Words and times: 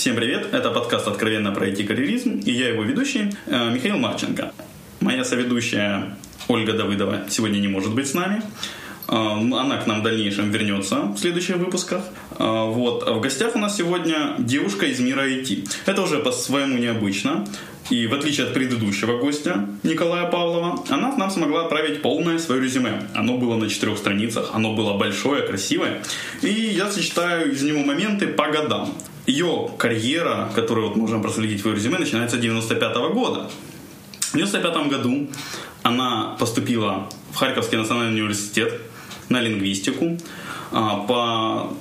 Всем 0.00 0.16
привет, 0.16 0.54
это 0.54 0.70
подкаст 0.70 1.08
«Откровенно 1.08 1.52
про 1.52 1.68
IT-карьеризм» 1.68 2.38
и 2.46 2.52
я 2.52 2.70
его 2.70 2.84
ведущий 2.84 3.34
э, 3.44 3.70
Михаил 3.70 3.98
Марченко. 3.98 4.50
Моя 5.00 5.24
соведущая 5.24 6.16
Ольга 6.48 6.72
Давыдова 6.72 7.26
сегодня 7.28 7.58
не 7.58 7.68
может 7.68 7.94
быть 7.94 8.08
с 8.08 8.14
нами. 8.14 8.40
Э, 9.08 9.12
она 9.12 9.76
к 9.76 9.86
нам 9.86 10.00
в 10.00 10.02
дальнейшем 10.02 10.50
вернется 10.50 11.02
в 11.02 11.18
следующих 11.18 11.58
выпусках. 11.58 12.02
Э, 12.38 12.64
вот. 12.68 13.06
В 13.06 13.20
гостях 13.20 13.54
у 13.56 13.58
нас 13.58 13.76
сегодня 13.76 14.36
девушка 14.38 14.86
из 14.86 15.00
мира 15.00 15.28
IT. 15.28 15.68
Это 15.84 16.00
уже 16.00 16.20
по-своему 16.20 16.78
необычно. 16.78 17.46
И 17.90 18.06
в 18.06 18.14
отличие 18.14 18.46
от 18.46 18.54
предыдущего 18.54 19.18
гостя, 19.18 19.68
Николая 19.82 20.30
Павлова, 20.30 20.82
она 20.88 21.14
нам 21.14 21.30
смогла 21.30 21.64
отправить 21.64 22.00
полное 22.00 22.38
свое 22.38 22.62
резюме. 22.62 23.02
Оно 23.14 23.36
было 23.36 23.56
на 23.56 23.68
четырех 23.68 23.98
страницах, 23.98 24.52
оно 24.54 24.74
было 24.74 24.96
большое, 24.96 25.42
красивое. 25.42 26.02
И 26.40 26.48
я 26.48 26.90
сочетаю 26.90 27.52
из 27.52 27.60
него 27.62 27.80
моменты 27.80 28.28
по 28.28 28.46
годам. 28.48 28.94
Ее 29.30 29.70
карьера, 29.78 30.50
которую 30.56 30.88
вот 30.88 30.96
можем 30.96 31.22
проследить 31.22 31.62
в 31.62 31.66
ее 31.66 31.76
резюме, 31.76 31.98
начинается 31.98 32.36
с 32.36 32.40
95 32.40 32.96
года. 33.12 33.48
В 34.20 34.34
95 34.34 34.88
году 34.88 35.28
она 35.84 36.36
поступила 36.38 37.08
в 37.32 37.36
Харьковский 37.36 37.78
национальный 37.78 38.20
университет 38.20 38.80
на 39.28 39.40
лингвистику 39.40 40.18
а, 40.72 40.96
по 41.06 41.72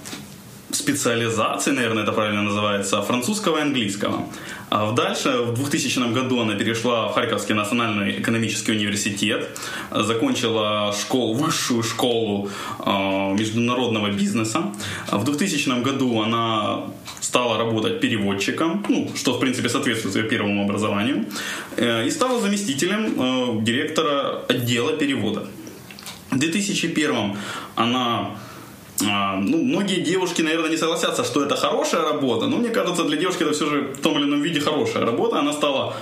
специализации, 0.71 1.71
наверное, 1.71 2.03
это 2.03 2.11
правильно 2.11 2.43
называется, 2.43 3.01
французского 3.01 3.57
и 3.57 3.61
английского. 3.61 4.27
А 4.69 4.91
дальше, 4.91 5.29
в 5.29 5.53
2000 5.55 6.13
году 6.13 6.41
она 6.41 6.55
перешла 6.55 7.07
в 7.07 7.13
Харьковский 7.13 7.55
национальный 7.55 8.19
экономический 8.19 8.73
университет, 8.73 9.49
закончила 9.91 10.93
школу, 10.93 11.33
высшую 11.33 11.81
школу 11.83 12.49
э, 12.85 12.89
международного 13.33 14.11
бизнеса. 14.11 14.71
В 15.11 15.23
2000 15.23 15.81
году 15.81 16.21
она 16.21 16.83
стала 17.19 17.57
работать 17.57 17.99
переводчиком, 17.99 18.85
ну, 18.89 19.11
что, 19.15 19.33
в 19.33 19.39
принципе, 19.39 19.69
соответствует 19.69 20.15
ее 20.15 20.23
первому 20.23 20.63
образованию, 20.63 21.25
э, 21.77 22.05
и 22.05 22.11
стала 22.11 22.39
заместителем 22.39 23.13
э, 23.17 23.61
директора 23.63 24.43
отдела 24.47 24.93
перевода. 24.93 25.47
В 26.31 26.37
2001 26.37 27.35
она 27.75 27.97
а, 27.97 28.37
ну, 29.01 29.63
многие 29.63 30.01
девушки, 30.01 30.41
наверное, 30.41 30.69
не 30.69 30.77
согласятся, 30.77 31.23
что 31.23 31.43
это 31.43 31.55
хорошая 31.55 32.01
работа, 32.01 32.47
но 32.47 32.57
мне 32.57 32.69
кажется, 32.69 33.03
для 33.03 33.17
девушки 33.17 33.43
это 33.43 33.53
все 33.53 33.69
же 33.69 33.81
в 33.93 34.01
том 34.01 34.17
или 34.17 34.25
ином 34.25 34.41
виде 34.41 34.59
хорошая 34.59 35.05
работа. 35.05 35.39
Она 35.39 35.53
стала 35.53 35.95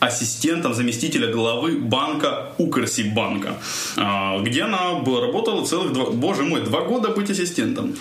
ассистентом 0.00 0.74
заместителя 0.74 1.32
главы 1.32 1.78
банка 1.78 2.52
Укрсибанка, 2.58 3.56
а, 3.96 4.38
где 4.40 4.62
она 4.62 4.92
работала 5.04 5.64
целых 5.64 5.92
два, 5.92 6.06
боже 6.10 6.42
мой, 6.42 6.60
два 6.62 6.82
года 6.82 7.08
быть 7.10 7.30
ассистентом. 7.30 7.94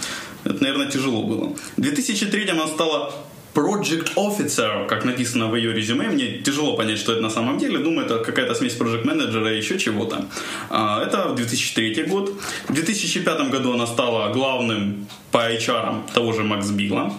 Это, 0.44 0.62
наверное, 0.62 0.90
тяжело 0.90 1.24
было. 1.24 1.56
В 1.78 1.82
2003 1.82 2.50
она 2.50 2.68
стала 2.68 3.14
Project 3.56 4.16
Officer, 4.16 4.86
как 4.88 5.06
написано 5.06 5.48
в 5.48 5.56
ее 5.56 5.74
резюме, 5.74 6.10
мне 6.10 6.40
тяжело 6.40 6.76
понять, 6.76 7.00
что 7.00 7.14
это 7.14 7.22
на 7.22 7.30
самом 7.30 7.58
деле. 7.58 7.78
Думаю, 7.78 8.06
это 8.06 8.20
какая-то 8.20 8.54
смесь 8.54 8.78
Project 8.78 9.06
Manager 9.06 9.54
и 9.54 9.58
еще 9.58 9.80
чего-то. 9.80 10.26
А, 10.70 11.02
это 11.02 11.34
2003 11.34 12.04
год. 12.04 12.34
В 12.68 12.74
2005 12.74 13.50
году 13.50 13.74
она 13.74 13.88
стала 13.88 14.34
главным 14.34 15.08
по 15.32 15.38
HR 15.38 16.14
того 16.14 16.34
же 16.34 16.44
Макс 16.44 16.70
Билла. 16.70 17.14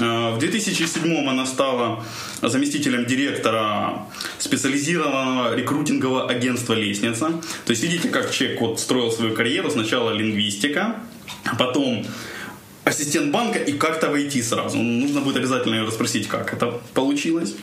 А, 0.00 0.30
в 0.36 0.38
2007 0.38 1.28
она 1.28 1.44
стала 1.44 2.04
заместителем 2.40 3.04
директора 3.04 4.06
специализированного 4.38 5.56
рекрутингового 5.56 6.30
агентства 6.30 6.74
«Лестница». 6.74 7.30
То 7.64 7.70
есть 7.70 7.82
видите, 7.82 8.08
как 8.10 8.30
человек 8.30 8.60
вот 8.60 8.78
строил 8.78 9.10
свою 9.10 9.34
карьеру. 9.34 9.70
Сначала 9.70 10.12
лингвистика, 10.12 10.96
а 11.44 11.56
потом 11.56 12.06
ассистент 12.84 13.32
банка 13.32 13.58
и 13.58 13.72
как-то 13.72 14.10
войти 14.10 14.42
сразу. 14.42 14.78
Нужно 14.78 15.20
будет 15.20 15.36
обязательно 15.36 15.74
ее 15.76 15.84
расспросить, 15.84 16.28
как 16.28 16.52
это 16.52 16.80
получилось. 16.92 17.54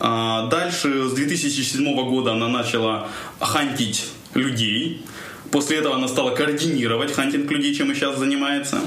А, 0.00 0.48
дальше, 0.48 1.08
с 1.08 1.12
2007 1.12 2.08
года 2.08 2.32
она 2.32 2.48
начала 2.48 3.08
хантить 3.40 4.08
людей. 4.34 5.02
После 5.50 5.78
этого 5.78 5.94
она 5.94 6.08
стала 6.08 6.34
координировать 6.34 7.12
хантинг 7.12 7.50
людей, 7.50 7.74
чем 7.74 7.92
и 7.92 7.94
сейчас 7.94 8.18
занимается. 8.18 8.80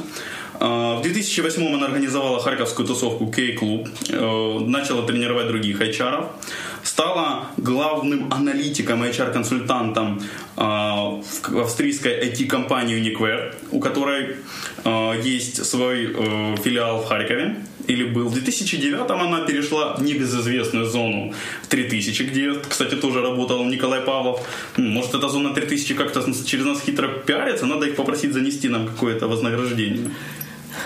А, 0.59 0.97
в 0.97 1.03
2008 1.03 1.73
она 1.73 1.85
организовала 1.85 2.39
харьковскую 2.39 2.87
тусовку 2.87 3.31
Кей-клуб, 3.31 3.87
э, 4.09 4.59
начала 4.66 5.05
тренировать 5.05 5.47
других 5.47 5.79
HR 5.79 6.27
стала 6.97 7.52
главным 7.58 8.34
аналитиком 8.34 9.06
и 9.06 9.09
HR-консультантом 9.09 10.19
э, 10.58 10.62
в 10.62 11.59
австрийской 11.59 12.28
IT-компании 12.28 12.97
Uniquare, 12.97 13.53
у 13.69 13.80
которой 13.80 14.38
э, 14.84 15.22
есть 15.24 15.63
свой 15.63 16.06
э, 16.06 16.56
филиал 16.63 17.03
в 17.03 17.06
Харькове 17.06 17.58
или 17.85 18.03
был. 18.03 18.30
В 18.30 18.34
2009 18.34 19.12
она 19.12 19.41
перешла 19.41 19.94
в 19.94 20.02
небезызвестную 20.02 20.88
зону 20.88 21.35
3000, 21.69 22.24
где, 22.24 22.53
кстати, 22.68 22.96
тоже 22.96 23.22
работал 23.22 23.64
Николай 23.66 24.02
Павлов. 24.02 24.40
Может, 24.78 25.14
эта 25.14 25.29
зона 25.29 25.53
3000 25.53 25.94
как-то 25.94 26.25
через 26.46 26.66
нас 26.66 26.81
хитро 26.81 27.09
пиарится, 27.09 27.68
надо 27.68 27.85
их 27.85 27.96
попросить 27.96 28.34
занести 28.34 28.69
нам 28.69 28.88
какое-то 28.88 29.28
вознаграждение. 29.28 30.09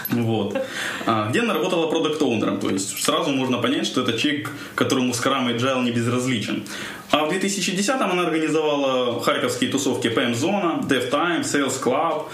Вот. 0.10 0.58
А, 1.06 1.30
где 1.30 1.42
она 1.42 1.54
работала 1.54 1.88
продукт 1.88 2.22
оунером 2.22 2.60
то 2.60 2.70
есть 2.70 3.04
сразу 3.04 3.32
можно 3.32 3.58
понять, 3.58 3.86
что 3.86 4.02
это 4.02 4.18
человек, 4.18 4.52
которому 4.76 5.12
Scrum 5.14 5.52
и 5.52 5.58
Agile 5.58 5.84
не 5.84 5.92
безразличен. 5.92 6.64
А 7.12 7.26
в 7.26 7.32
2010-м 7.32 8.12
она 8.12 8.24
организовала 8.24 9.22
харьковские 9.22 9.70
тусовки 9.70 10.08
PM 10.08 10.34
Zone, 10.34 10.88
DevTime, 10.88 11.42
Sales 11.42 11.82
Club, 11.82 12.28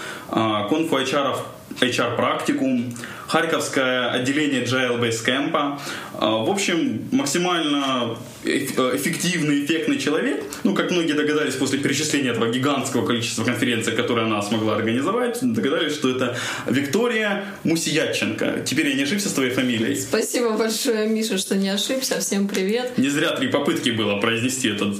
Конфу 0.68 0.98
HR 0.98 1.36
HR 1.80 2.16
практикум, 2.16 2.94
Харьковское 3.26 4.10
отделение 4.10 4.64
Agile 4.64 4.98
Basecamp. 5.00 5.78
А, 6.14 6.30
в 6.44 6.50
общем, 6.50 7.08
максимально 7.12 8.16
эффективный, 8.44 9.64
эффектный 9.64 9.98
человек. 9.98 10.44
Ну, 10.64 10.74
как 10.74 10.90
многие 10.90 11.14
догадались 11.14 11.54
после 11.54 11.78
перечисления 11.78 12.32
этого 12.32 12.50
гигантского 12.50 13.06
количества 13.06 13.44
конференций, 13.44 13.94
которые 13.94 14.26
она 14.26 14.42
смогла 14.42 14.76
организовать, 14.76 15.38
догадались, 15.42 15.94
что 15.94 16.10
это 16.10 16.36
Виктория 16.66 17.44
Мусиятченко. 17.64 18.62
Теперь 18.64 18.88
я 18.88 18.94
не 18.94 19.02
ошибся 19.02 19.28
с 19.28 19.32
твоей 19.32 19.50
фамилией. 19.50 19.96
Спасибо 19.96 20.50
большое, 20.56 21.08
Миша, 21.08 21.38
что 21.38 21.56
не 21.56 21.68
ошибся. 21.68 22.20
Всем 22.20 22.48
привет. 22.48 22.96
Не 22.98 23.08
зря 23.08 23.32
три 23.32 23.48
попытки 23.48 23.90
было 23.90 24.16
произнести 24.20 24.68
этот 24.68 24.96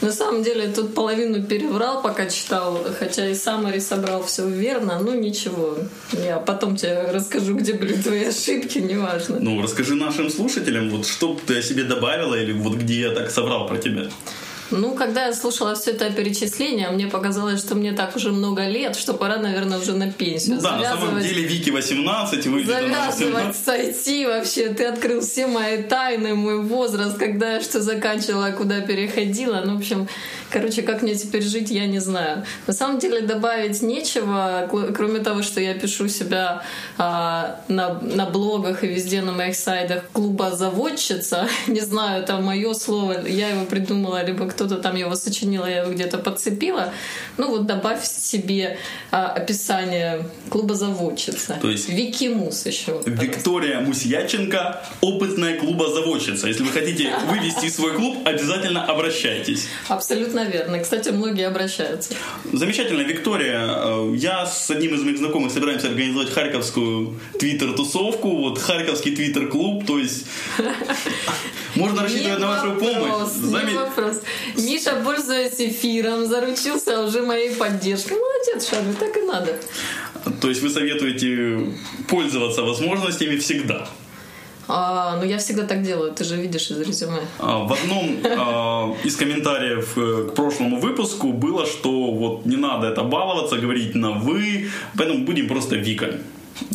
на 0.00 0.12
самом 0.12 0.42
деле 0.42 0.68
тут 0.68 0.94
половину 0.94 1.42
переврал, 1.42 2.02
пока 2.02 2.26
читал, 2.26 2.80
хотя 2.98 3.28
и 3.28 3.34
саммари 3.34 3.80
собрал 3.80 4.22
все 4.22 4.48
верно, 4.48 4.98
ну 4.98 5.14
ничего. 5.14 5.76
Я 6.12 6.38
потом 6.38 6.76
тебе 6.76 7.10
расскажу, 7.12 7.54
где 7.54 7.74
были 7.74 7.94
твои 7.94 8.24
ошибки, 8.24 8.78
неважно. 8.78 9.38
Ну, 9.40 9.62
расскажи 9.62 9.94
нашим 9.94 10.30
слушателям, 10.30 10.90
вот 10.90 11.06
что 11.06 11.38
ты 11.46 11.58
о 11.58 11.62
себе 11.62 11.84
добавила 11.84 12.34
или 12.34 12.52
вот 12.52 12.74
где 12.74 13.00
я 13.00 13.10
так 13.10 13.30
собрал 13.30 13.66
про 13.66 13.76
тебя. 13.76 14.10
Ну, 14.70 14.94
когда 14.94 15.26
я 15.26 15.32
слушала 15.32 15.74
все 15.74 15.92
это 15.92 16.10
перечисление, 16.10 16.90
мне 16.90 17.06
показалось, 17.06 17.60
что 17.60 17.74
мне 17.74 17.92
так 17.92 18.16
уже 18.16 18.30
много 18.32 18.66
лет, 18.66 18.96
что 18.96 19.14
пора, 19.14 19.36
наверное, 19.36 19.78
уже 19.78 19.94
на 19.94 20.10
пенсию. 20.10 20.56
Ну, 20.56 20.62
да, 20.62 20.76
на 20.78 20.96
самом 20.96 21.20
деле 21.20 21.42
Вики 21.42 21.70
18, 21.70 22.46
вы 22.46 22.64
Завязывать 22.64 23.56
с 23.56 23.68
IT 23.68 24.26
вообще. 24.26 24.68
Ты 24.68 24.84
открыл 24.86 25.20
все 25.20 25.46
мои 25.46 25.82
тайны, 25.82 26.34
мой 26.34 26.60
возраст, 26.62 27.18
когда 27.18 27.54
я 27.54 27.60
что 27.60 27.80
заканчивала, 27.80 28.50
куда 28.52 28.80
переходила. 28.80 29.62
Ну, 29.64 29.74
в 29.74 29.78
общем, 29.78 30.08
короче, 30.50 30.82
как 30.82 31.02
мне 31.02 31.14
теперь 31.14 31.42
жить, 31.42 31.70
я 31.70 31.86
не 31.86 31.98
знаю. 31.98 32.44
На 32.66 32.72
самом 32.72 32.98
деле 32.98 33.20
добавить 33.20 33.82
нечего, 33.82 34.68
кроме 34.94 35.20
того, 35.20 35.42
что 35.42 35.60
я 35.60 35.74
пишу 35.74 36.08
себя 36.08 36.62
а, 36.98 37.60
на, 37.68 38.00
на 38.00 38.26
блогах 38.26 38.84
и 38.84 38.86
везде 38.86 39.22
на 39.22 39.32
моих 39.32 39.56
сайтах 39.56 40.04
клуба 40.12 40.50
заводчица. 40.52 41.48
Не 41.66 41.80
знаю, 41.80 42.22
это 42.22 42.38
мое 42.38 42.74
слово, 42.74 43.26
я 43.26 43.48
его 43.50 43.64
придумала, 43.64 44.24
либо 44.24 44.46
кто 44.46 44.59
кто-то 44.60 44.76
там 44.76 44.94
его 44.96 45.16
сочинил, 45.16 45.64
я 45.64 45.78
его 45.78 45.90
где-то 45.90 46.18
подцепила. 46.18 46.92
Ну 47.38 47.48
вот 47.48 47.66
добавь 47.66 48.04
себе 48.04 48.76
а, 49.10 49.28
описание 49.28 50.28
клуба 50.50 50.74
заводчица. 50.74 51.58
То 51.62 51.70
есть 51.70 51.88
Вики 51.88 52.26
Мус 52.26 52.66
еще. 52.66 53.00
Виктория 53.06 53.80
Мусьяченко, 53.80 54.82
опытная 55.00 55.58
клуба 55.58 55.88
заводчица. 55.88 56.46
Если 56.46 56.62
вы 56.62 56.72
хотите 56.72 57.10
вывести 57.30 57.70
свой 57.70 57.94
клуб, 57.94 58.18
обязательно 58.26 58.84
обращайтесь. 58.84 59.68
Абсолютно 59.88 60.44
верно. 60.44 60.78
Кстати, 60.80 61.08
многие 61.08 61.46
обращаются. 61.46 62.12
Замечательно, 62.52 63.00
Виктория. 63.00 63.66
Э, 63.66 64.14
я 64.14 64.44
с 64.44 64.70
одним 64.70 64.94
из 64.94 65.02
моих 65.02 65.16
знакомых 65.16 65.52
собираемся 65.52 65.88
организовать 65.88 66.28
харьковскую 66.28 67.18
твиттер-тусовку. 67.38 68.28
Вот 68.36 68.58
харьковский 68.58 69.16
твиттер-клуб. 69.16 69.86
То 69.86 69.98
есть 69.98 70.26
можно 71.80 72.02
рассчитывать 72.02 72.38
на 72.38 72.48
вашу 72.48 72.72
помощь. 72.74 73.32
Не 73.64 73.76
вопрос. 73.76 74.20
Миша, 74.56 75.02
пользуясь 75.04 75.58
эфиром, 75.58 76.26
заручился 76.26 77.00
уже 77.02 77.22
моей 77.22 77.54
поддержкой. 77.54 78.18
Молодец, 78.18 78.68
Шарли, 78.68 78.92
так 78.92 79.16
и 79.16 79.22
надо. 79.22 79.58
То 80.40 80.48
есть 80.48 80.62
вы 80.62 80.70
советуете 80.70 81.72
пользоваться 82.08 82.62
возможностями 82.62 83.36
всегда? 83.36 83.88
А, 84.72 85.16
ну, 85.16 85.24
я 85.24 85.38
всегда 85.38 85.66
так 85.66 85.82
делаю, 85.82 86.12
ты 86.12 86.24
же 86.24 86.36
видишь 86.36 86.70
из 86.70 86.80
резюме. 86.80 87.20
А, 87.38 87.58
в 87.58 87.72
одном 87.72 88.18
а, 88.24 88.94
из 89.02 89.16
комментариев 89.16 89.98
э, 89.98 90.28
к 90.30 90.34
прошлому 90.34 90.78
выпуску 90.78 91.32
было, 91.32 91.66
что 91.66 92.12
вот 92.12 92.46
не 92.46 92.56
надо 92.56 92.86
это 92.86 93.02
баловаться, 93.02 93.56
говорить 93.56 93.96
на 93.96 94.12
«вы», 94.12 94.70
поэтому 94.96 95.24
будем 95.24 95.48
просто 95.48 95.74
Вика. 95.74 96.14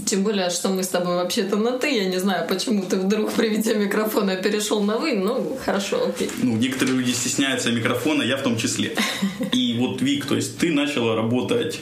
Тем 0.06 0.24
более, 0.24 0.50
что 0.50 0.70
мы 0.70 0.84
с 0.84 0.90
тобой 0.90 1.16
вообще-то 1.16 1.58
на 1.58 1.72
«ты». 1.72 1.96
Я 1.96 2.06
не 2.06 2.20
знаю, 2.20 2.48
почему 2.48 2.84
ты 2.84 2.98
вдруг 2.98 3.34
при 3.34 3.50
виде 3.50 3.74
микрофона 3.76 4.36
перешел 4.36 4.82
на 4.82 4.98
«вы». 4.98 5.14
Ну, 5.14 5.58
хорошо, 5.66 6.08
окей. 6.08 6.30
Ну, 6.44 6.58
некоторые 6.58 6.98
люди 6.98 7.12
стесняются 7.12 7.72
микрофона, 7.72 8.24
я 8.24 8.38
в 8.38 8.44
том 8.44 8.58
числе. 8.58 8.96
И 9.52 9.78
вот, 9.80 10.02
Вик, 10.02 10.26
то 10.26 10.36
есть 10.36 10.58
ты 10.58 10.72
начала 10.72 11.16
работать 11.16 11.80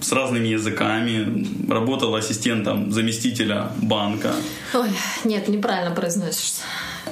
с 0.00 0.12
разными 0.12 0.48
языками, 0.48 1.46
работала 1.68 2.18
ассистентом 2.18 2.92
заместителя 2.92 3.72
банка. 3.82 4.32
Ой, 4.74 4.90
нет, 5.24 5.48
неправильно 5.48 5.94
произносишь 5.94 6.54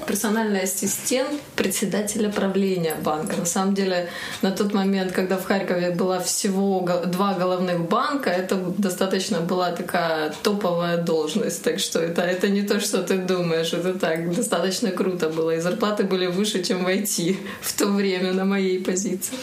персональный 0.07 0.63
ассистент 0.63 1.41
председателя 1.57 2.31
правления 2.31 2.95
банка. 3.03 3.37
На 3.37 3.47
самом 3.47 3.75
деле, 3.75 4.09
на 4.43 4.51
тот 4.51 4.75
момент, 4.75 5.13
когда 5.13 5.37
в 5.37 5.45
Харькове 5.45 5.91
было 5.91 6.21
всего 6.21 6.81
два 7.07 7.35
головных 7.35 7.89
банка, 7.89 8.31
это 8.31 8.57
достаточно 8.79 9.41
была 9.41 9.73
такая 9.73 10.33
топовая 10.43 10.99
должность. 10.99 11.63
Так 11.63 11.79
что 11.79 12.01
это, 12.01 12.23
это 12.23 12.49
не 12.49 12.63
то, 12.63 12.81
что 12.81 13.03
ты 13.03 13.19
думаешь. 13.19 13.73
Это 13.73 13.95
так, 13.95 14.35
достаточно 14.35 14.91
круто 14.91 15.29
было. 15.29 15.57
И 15.57 15.61
зарплаты 15.61 16.05
были 16.05 16.27
выше, 16.27 16.63
чем 16.63 16.85
в 16.85 16.89
IT 16.89 17.37
в 17.61 17.73
то 17.79 17.87
время 17.87 18.33
на 18.33 18.45
моей 18.45 18.83
позиции. 18.83 19.35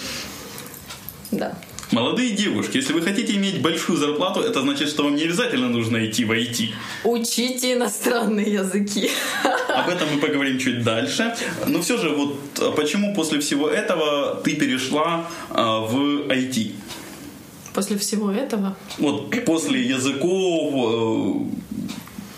Да. 1.32 1.56
Молодые 1.92 2.32
девушки, 2.32 2.78
если 2.78 2.94
вы 2.94 3.02
хотите 3.02 3.36
иметь 3.36 3.62
большую 3.62 3.98
зарплату, 3.98 4.40
это 4.40 4.62
значит, 4.62 4.88
что 4.88 5.04
вам 5.04 5.16
не 5.16 5.24
обязательно 5.24 5.68
нужно 5.68 6.06
идти 6.06 6.24
в 6.24 6.32
IT. 6.32 6.70
Учите 7.04 7.74
иностранные 7.74 8.54
языки. 8.54 9.10
Об 9.68 9.90
этом 9.90 10.08
мы 10.14 10.22
поговорим 10.22 10.58
чуть 10.58 10.84
дальше. 10.84 11.36
Но 11.68 11.82
все 11.82 11.98
же, 11.98 12.10
вот 12.10 12.38
а 12.60 12.72
почему 12.72 13.14
после 13.14 13.42
всего 13.42 13.68
этого 13.68 14.36
ты 14.42 14.56
перешла 14.56 15.28
а, 15.50 15.82
в 15.82 16.30
IT? 16.30 16.72
После 17.74 17.98
всего 17.98 18.32
этого? 18.32 18.78
Вот 18.98 19.34
после 19.46 19.82
языков, 19.82 20.74
э, 20.74 21.71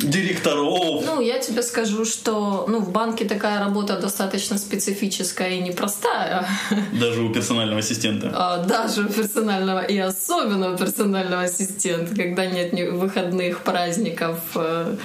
директоров. 0.04 1.04
Ну, 1.06 1.22
я 1.22 1.40
тебе 1.40 1.64
скажу, 1.64 2.06
что 2.06 2.66
ну, 2.68 2.80
в 2.80 2.92
банке 2.92 3.26
такая 3.26 3.60
работа 3.60 3.98
достаточно 3.98 4.58
специфическая 4.58 5.52
и 5.52 5.62
непростая. 5.62 6.48
Даже 7.00 7.22
у 7.22 7.34
персонального 7.34 7.80
ассистента. 7.80 8.32
А, 8.34 8.58
даже 8.64 9.04
у 9.04 9.10
персонального 9.10 9.82
и 9.82 9.98
особенно 9.98 10.74
у 10.74 10.78
персонального 10.78 11.44
ассистента, 11.44 12.16
когда 12.16 12.46
нет 12.46 12.74
выходных, 12.92 13.60
праздников, 13.60 14.40
э, 14.56 14.96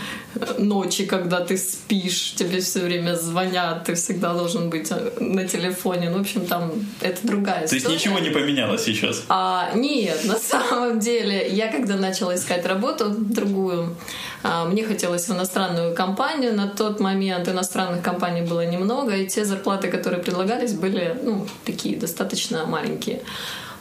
ночи, 0.58 1.06
когда 1.06 1.40
ты 1.40 1.56
спишь, 1.56 2.34
тебе 2.34 2.60
все 2.60 2.80
время 2.80 3.14
звонят, 3.14 3.84
ты 3.84 3.94
всегда 3.94 4.34
должен 4.34 4.70
быть 4.70 4.90
э, 4.90 5.10
на 5.20 5.46
телефоне. 5.46 6.10
Ну, 6.10 6.18
в 6.18 6.20
общем, 6.20 6.46
там 6.46 6.72
это 7.00 7.26
другая 7.26 7.64
история. 7.64 7.82
То 7.82 7.90
есть 7.90 8.06
ничего 8.06 8.18
не 8.18 8.30
поменялось 8.30 8.84
сейчас? 8.84 9.24
А, 9.28 9.70
нет, 9.74 10.24
на 10.24 10.36
самом 10.36 11.00
деле, 11.00 11.48
я 11.48 11.70
когда 11.70 11.96
начала 11.96 12.34
искать 12.34 12.66
работу 12.66 13.10
другую, 13.10 13.96
а, 14.42 14.64
мне 14.64 14.84
хотелось 14.84 15.28
в 15.28 15.32
иностранную 15.32 15.94
компанию. 15.94 16.54
На 16.54 16.68
тот 16.68 17.00
момент 17.00 17.48
иностранных 17.48 18.02
компаний 18.02 18.42
было 18.42 18.66
немного, 18.66 19.16
и 19.16 19.26
те 19.26 19.44
зарплаты, 19.44 19.88
которые 19.88 20.22
предлагались, 20.22 20.72
были 20.72 21.16
ну, 21.22 21.46
такие 21.64 21.96
достаточно 21.96 22.66
маленькие. 22.66 23.22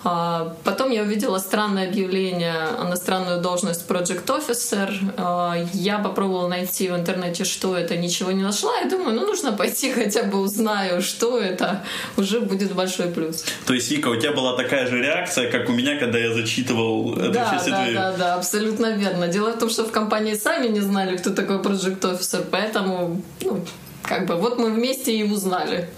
А, 0.09 0.54
потом 0.63 0.92
я 0.92 1.01
увидела 1.04 1.38
странное 1.38 1.89
объявление 1.89 2.54
на 2.81 2.95
странную 2.95 3.42
должность 3.42 3.86
Project 3.89 4.25
Officer. 4.25 4.89
А, 5.18 5.56
я 5.74 6.00
попробовала 6.00 6.48
найти 6.48 6.88
в 6.88 6.95
интернете, 6.95 7.44
что 7.44 7.75
это, 7.75 7.98
ничего 7.98 8.31
не 8.31 8.42
нашла. 8.42 8.71
И 8.80 8.89
думаю, 8.89 9.15
ну 9.15 9.25
нужно 9.25 9.51
пойти 9.51 9.92
хотя 9.92 10.24
бы 10.24 10.39
узнаю, 10.39 11.01
что 11.01 11.38
это. 11.38 11.83
Уже 12.15 12.39
будет 12.39 12.74
большой 12.74 13.07
плюс. 13.07 13.44
То 13.65 13.74
есть, 13.74 13.92
Вика, 13.92 14.07
у 14.07 14.15
тебя 14.15 14.31
была 14.31 14.56
такая 14.56 14.88
же 14.88 15.01
реакция, 15.01 15.51
как 15.51 15.68
у 15.68 15.74
меня, 15.74 16.00
когда 16.00 16.18
я 16.18 16.33
зачитывал 16.33 17.18
это 17.18 17.31
да, 17.31 17.57
все 17.59 17.71
да, 17.71 17.88
да, 17.94 18.18
да, 18.18 18.36
абсолютно 18.36 18.94
верно. 18.94 19.27
Дело 19.27 19.51
в 19.51 19.59
том, 19.59 19.69
что 19.69 19.83
в 19.83 19.92
компании 19.92 20.36
сами 20.36 20.68
не 20.68 20.80
знали, 20.80 21.18
кто 21.18 21.31
такой 21.31 21.57
Project 21.57 22.00
Officer, 22.00 22.45
поэтому, 22.50 23.21
ну, 23.42 23.65
как 24.04 24.25
бы, 24.25 24.36
вот 24.36 24.57
мы 24.57 24.71
вместе 24.71 25.12
и 25.18 25.24
узнали. 25.24 25.89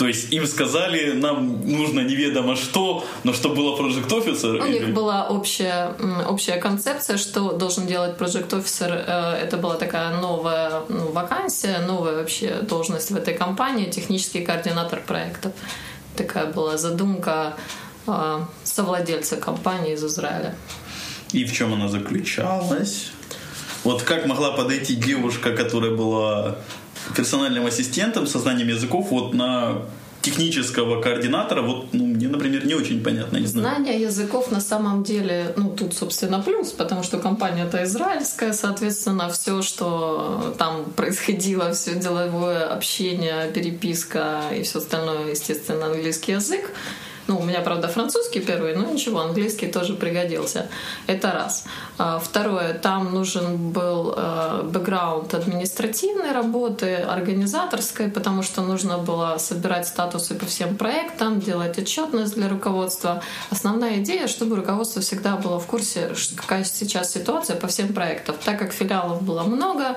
То 0.00 0.08
есть 0.08 0.32
им 0.32 0.46
сказали, 0.46 1.12
нам 1.12 1.60
нужно 1.70 2.00
неведомо 2.00 2.56
что, 2.56 3.04
но 3.22 3.34
что 3.34 3.50
было 3.50 3.76
Project 3.76 4.08
Officer? 4.08 4.58
У 4.58 4.64
или... 4.64 4.78
них 4.78 4.94
была 4.94 5.28
общая, 5.28 5.94
общая 6.26 6.56
концепция, 6.56 7.18
что 7.18 7.52
должен 7.52 7.86
делать 7.86 8.16
Project 8.18 8.48
Officer. 8.48 9.04
Э, 9.06 9.34
это 9.34 9.58
была 9.58 9.74
такая 9.74 10.18
новая 10.18 10.80
ну, 10.88 11.12
вакансия, 11.12 11.80
новая 11.86 12.14
вообще 12.14 12.62
должность 12.62 13.10
в 13.10 13.16
этой 13.16 13.34
компании, 13.34 13.90
технический 13.90 14.40
координатор 14.40 15.02
проектов. 15.06 15.52
Такая 16.16 16.46
была 16.46 16.78
задумка 16.78 17.56
э, 18.06 18.40
совладельца 18.64 19.36
компании 19.36 19.92
из 19.92 20.02
Израиля. 20.02 20.54
И 21.34 21.44
в 21.44 21.52
чем 21.52 21.74
она 21.74 21.88
заключалась? 21.88 23.10
Вот 23.84 24.02
как 24.02 24.24
могла 24.24 24.52
подойти 24.52 24.94
девушка, 24.94 25.54
которая 25.54 25.90
была 25.90 26.56
персональным 27.16 27.66
ассистентом 27.66 28.26
со 28.26 28.38
знанием 28.38 28.68
языков 28.68 29.08
вот 29.10 29.34
на 29.34 29.82
технического 30.22 31.00
координатора, 31.00 31.62
вот, 31.62 31.94
ну, 31.94 32.06
мне, 32.06 32.28
например, 32.28 32.66
не 32.66 32.74
очень 32.74 33.02
понятно, 33.02 33.38
не 33.38 33.46
знаю. 33.46 33.66
Знание 33.66 34.00
языков 34.00 34.50
на 34.50 34.60
самом 34.60 35.02
деле, 35.02 35.54
ну, 35.56 35.70
тут, 35.70 35.94
собственно, 35.94 36.42
плюс, 36.42 36.72
потому 36.72 37.02
что 37.02 37.18
компания-то 37.18 37.84
израильская, 37.84 38.52
соответственно, 38.52 39.30
все, 39.30 39.62
что 39.62 40.54
там 40.58 40.84
происходило, 40.96 41.72
все 41.72 41.94
деловое 41.94 42.66
общение, 42.66 43.50
переписка 43.50 44.42
и 44.54 44.62
все 44.62 44.78
остальное, 44.78 45.30
естественно, 45.30 45.86
английский 45.86 46.32
язык, 46.32 46.70
ну, 47.30 47.38
у 47.38 47.44
меня, 47.44 47.60
правда, 47.60 47.86
французский 47.86 48.40
первый, 48.40 48.74
но 48.74 48.90
ничего, 48.90 49.20
английский 49.20 49.68
тоже 49.68 49.94
пригодился. 49.94 50.66
Это 51.06 51.30
раз. 51.30 51.64
А, 51.96 52.18
второе, 52.18 52.74
там 52.74 53.14
нужен 53.14 53.70
был 53.70 54.12
э, 54.16 54.62
бэкграунд 54.64 55.32
административной 55.34 56.32
работы, 56.32 56.96
организаторской, 56.96 58.08
потому 58.08 58.42
что 58.42 58.62
нужно 58.62 58.98
было 58.98 59.38
собирать 59.38 59.86
статусы 59.86 60.34
по 60.34 60.44
всем 60.46 60.76
проектам, 60.76 61.38
делать 61.38 61.78
отчетность 61.78 62.34
для 62.34 62.48
руководства. 62.48 63.22
Основная 63.50 64.00
идея, 64.00 64.26
чтобы 64.26 64.56
руководство 64.56 65.00
всегда 65.00 65.36
было 65.36 65.60
в 65.60 65.66
курсе, 65.66 66.10
какая 66.34 66.64
сейчас 66.64 67.12
ситуация 67.12 67.54
по 67.54 67.68
всем 67.68 67.92
проектам. 67.92 68.34
Так 68.44 68.58
как 68.58 68.72
филиалов 68.72 69.22
было 69.22 69.44
много, 69.44 69.96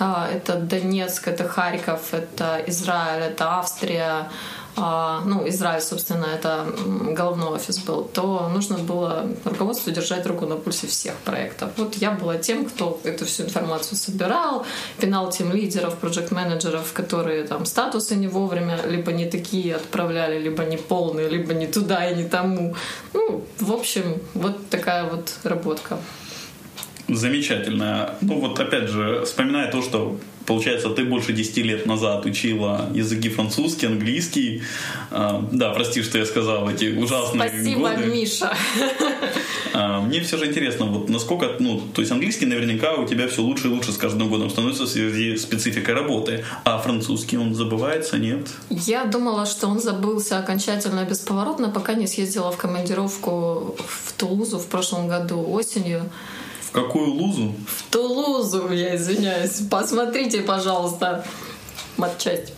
а, 0.00 0.28
это 0.34 0.54
Донецк, 0.54 1.28
это 1.28 1.48
Харьков, 1.48 2.12
это 2.12 2.60
Израиль, 2.66 3.22
это 3.22 3.58
Австрия, 3.58 4.28
ну, 4.76 5.48
Израиль, 5.48 5.80
собственно, 5.80 6.26
это 6.26 6.66
головной 7.12 7.48
офис 7.48 7.78
был, 7.78 8.04
то 8.04 8.48
нужно 8.52 8.76
было 8.76 9.26
руководству 9.44 9.90
держать 9.90 10.26
руку 10.26 10.46
на 10.46 10.56
пульсе 10.56 10.86
всех 10.86 11.14
проектов. 11.16 11.70
Вот 11.76 11.94
я 11.94 12.10
была 12.10 12.36
тем, 12.36 12.66
кто 12.66 13.00
эту 13.04 13.24
всю 13.24 13.44
информацию 13.44 13.96
собирал, 13.96 14.66
пинал 14.98 15.30
тем 15.30 15.52
лидеров, 15.52 15.96
проект-менеджеров, 15.96 16.92
которые 16.92 17.44
там 17.44 17.64
статусы 17.64 18.16
не 18.16 18.28
вовремя, 18.28 18.78
либо 18.86 19.12
не 19.12 19.24
такие 19.24 19.76
отправляли, 19.76 20.38
либо 20.38 20.64
не 20.64 20.76
полные, 20.76 21.28
либо 21.28 21.54
не 21.54 21.66
туда 21.66 22.08
и 22.10 22.14
не 22.14 22.28
тому. 22.28 22.74
Ну, 23.14 23.44
в 23.58 23.72
общем, 23.72 24.20
вот 24.34 24.68
такая 24.68 25.04
вот 25.04 25.32
работка. 25.44 25.98
Замечательно. 27.08 28.14
Ну 28.20 28.40
вот 28.40 28.58
опять 28.58 28.88
же, 28.88 29.22
вспоминая 29.24 29.70
то, 29.70 29.82
что 29.82 30.18
Получается, 30.46 30.90
ты 30.90 31.04
больше 31.04 31.32
10 31.32 31.56
лет 31.58 31.86
назад 31.86 32.24
учила 32.24 32.88
языки 32.94 33.28
французский, 33.28 33.86
английский. 33.86 34.62
А, 35.10 35.44
да, 35.50 35.70
прости, 35.70 36.02
что 36.02 36.18
я 36.18 36.24
сказал 36.24 36.70
эти 36.70 36.96
ужасные 36.96 37.48
Спасибо, 37.48 37.90
годы. 37.90 38.06
Миша. 38.06 38.56
А, 39.72 40.00
мне 40.00 40.22
все 40.22 40.38
же 40.38 40.46
интересно, 40.46 40.86
вот 40.86 41.10
насколько, 41.10 41.56
ну, 41.58 41.82
то 41.92 42.00
есть 42.00 42.10
английский 42.10 42.46
наверняка 42.46 42.94
у 42.94 43.06
тебя 43.06 43.28
все 43.28 43.42
лучше 43.42 43.66
и 43.66 43.70
лучше 43.70 43.92
с 43.92 43.98
каждым 43.98 44.30
годом 44.30 44.48
становится 44.48 44.84
в 44.84 44.88
связи 44.88 45.36
с 45.36 45.42
спецификой 45.42 45.92
работы, 45.92 46.44
а 46.64 46.78
французский 46.78 47.36
он 47.36 47.54
забывается, 47.54 48.16
нет? 48.16 48.48
Я 48.70 49.04
думала, 49.04 49.44
что 49.44 49.66
он 49.66 49.80
забылся 49.80 50.38
окончательно 50.38 51.04
бесповоротно, 51.04 51.68
пока 51.68 51.92
не 51.92 52.06
съездила 52.06 52.50
в 52.52 52.56
командировку 52.56 53.76
в 53.76 54.12
Тулузу 54.16 54.58
в 54.58 54.66
прошлом 54.66 55.08
году 55.08 55.44
осенью 55.46 56.08
какую 56.76 57.10
лузу? 57.14 57.54
В 57.66 57.90
Тулузу, 57.90 58.70
я 58.70 58.96
извиняюсь. 58.96 59.62
Посмотрите, 59.70 60.42
пожалуйста, 60.42 61.24
матчасть. 61.96 62.52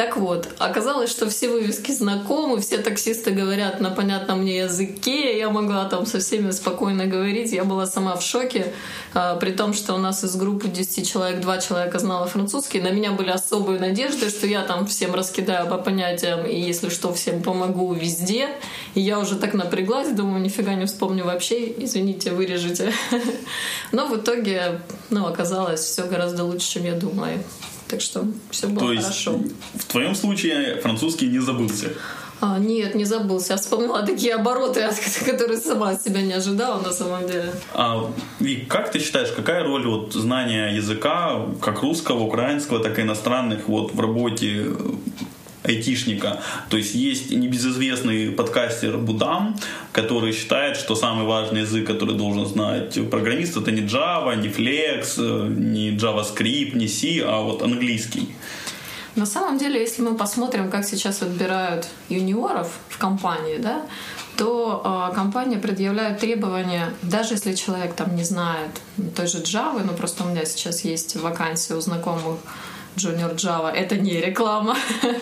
Так 0.00 0.16
вот, 0.16 0.48
оказалось, 0.56 1.10
что 1.10 1.28
все 1.28 1.50
вывески 1.50 1.92
знакомы, 1.92 2.62
все 2.62 2.78
таксисты 2.78 3.32
говорят 3.32 3.80
на 3.80 3.90
понятном 3.90 4.40
мне 4.40 4.60
языке, 4.60 5.36
я 5.38 5.50
могла 5.50 5.84
там 5.90 6.06
со 6.06 6.20
всеми 6.20 6.52
спокойно 6.52 7.04
говорить, 7.04 7.52
я 7.52 7.64
была 7.64 7.84
сама 7.84 8.16
в 8.16 8.22
шоке, 8.22 8.72
а, 9.12 9.36
при 9.36 9.50
том, 9.50 9.74
что 9.74 9.92
у 9.92 9.98
нас 9.98 10.24
из 10.24 10.36
группы 10.36 10.68
10 10.68 11.06
человек, 11.06 11.42
2 11.42 11.58
человека 11.58 11.98
знала 11.98 12.26
французский, 12.26 12.80
на 12.80 12.88
меня 12.92 13.12
были 13.12 13.28
особые 13.28 13.78
надежды, 13.78 14.30
что 14.30 14.46
я 14.46 14.62
там 14.62 14.86
всем 14.86 15.14
раскидаю 15.14 15.68
по 15.68 15.76
понятиям, 15.76 16.46
и 16.46 16.58
если 16.58 16.88
что, 16.88 17.12
всем 17.12 17.42
помогу 17.42 17.92
везде, 17.92 18.48
и 18.94 19.02
я 19.02 19.18
уже 19.18 19.36
так 19.36 19.52
напряглась, 19.52 20.08
думаю, 20.08 20.40
нифига 20.40 20.72
не 20.76 20.86
вспомню 20.86 21.26
вообще, 21.26 21.74
извините, 21.76 22.32
вырежете. 22.32 22.90
Но 23.92 24.06
в 24.06 24.16
итоге, 24.16 24.80
ну, 25.10 25.26
оказалось 25.26 25.80
все 25.80 26.04
гораздо 26.04 26.44
лучше, 26.44 26.70
чем 26.70 26.84
я 26.86 26.94
думала. 26.94 27.28
Так 27.90 28.00
что 28.00 28.24
все 28.50 28.68
было 28.68 28.78
То 28.78 28.92
есть, 28.92 29.04
хорошо. 29.04 29.40
В 29.74 29.84
твоем 29.84 30.14
случае 30.14 30.80
французский 30.80 31.26
не 31.26 31.40
забылся? 31.40 31.88
А, 32.40 32.58
нет, 32.58 32.94
не 32.94 33.04
забылся. 33.04 33.52
Я 33.54 33.56
вспомнила 33.58 34.02
такие 34.06 34.34
обороты, 34.34 34.88
которые 35.26 35.58
сама 35.58 35.90
от 35.90 36.02
себя 36.02 36.22
не 36.22 36.32
ожидала 36.32 36.80
на 36.80 36.92
самом 36.92 37.26
деле. 37.26 37.52
А, 37.74 38.10
Вик, 38.38 38.68
как 38.68 38.92
ты 38.92 39.00
считаешь, 39.00 39.30
какая 39.32 39.64
роль 39.64 39.86
вот 39.86 40.14
знания 40.14 40.68
языка, 40.76 41.46
как 41.60 41.82
русского, 41.82 42.20
украинского, 42.20 42.78
так 42.78 42.98
и 42.98 43.02
иностранных, 43.02 43.68
вот 43.68 43.92
в 43.92 44.00
работе 44.00 44.68
айтишника. 45.62 46.40
То 46.68 46.76
есть 46.76 46.94
есть 46.94 47.30
небезызвестный 47.30 48.30
подкастер 48.30 48.96
Будам, 48.96 49.56
который 49.92 50.32
считает, 50.32 50.76
что 50.76 50.94
самый 50.94 51.26
важный 51.26 51.60
язык, 51.60 51.86
который 51.86 52.16
должен 52.16 52.46
знать 52.46 52.98
программист, 53.10 53.56
это 53.56 53.70
не 53.70 53.82
Java, 53.82 54.36
не 54.36 54.48
Flex, 54.48 55.48
не 55.48 55.90
JavaScript, 55.90 56.76
не 56.76 56.88
C, 56.88 57.22
а 57.24 57.40
вот 57.42 57.62
английский. 57.62 58.28
На 59.16 59.26
самом 59.26 59.58
деле, 59.58 59.80
если 59.80 60.02
мы 60.02 60.14
посмотрим, 60.14 60.70
как 60.70 60.84
сейчас 60.84 61.22
отбирают 61.22 61.88
юниоров 62.08 62.78
в 62.88 62.98
компании, 62.98 63.56
да, 63.58 63.82
то 64.36 65.10
э, 65.10 65.14
компания 65.14 65.58
предъявляет 65.58 66.20
требования, 66.20 66.94
даже 67.02 67.34
если 67.34 67.54
человек 67.54 67.94
там 67.94 68.14
не 68.16 68.24
знает 68.24 68.70
той 69.16 69.26
же 69.26 69.38
Java, 69.38 69.82
ну 69.84 69.92
просто 69.92 70.24
у 70.24 70.28
меня 70.28 70.44
сейчас 70.46 70.84
есть 70.84 71.16
вакансия 71.16 71.74
у 71.74 71.80
знакомых 71.80 72.38
Junior 72.96 73.34
Java, 73.36 73.70
это 73.70 73.96
не 73.96 74.20
реклама. 74.20 74.76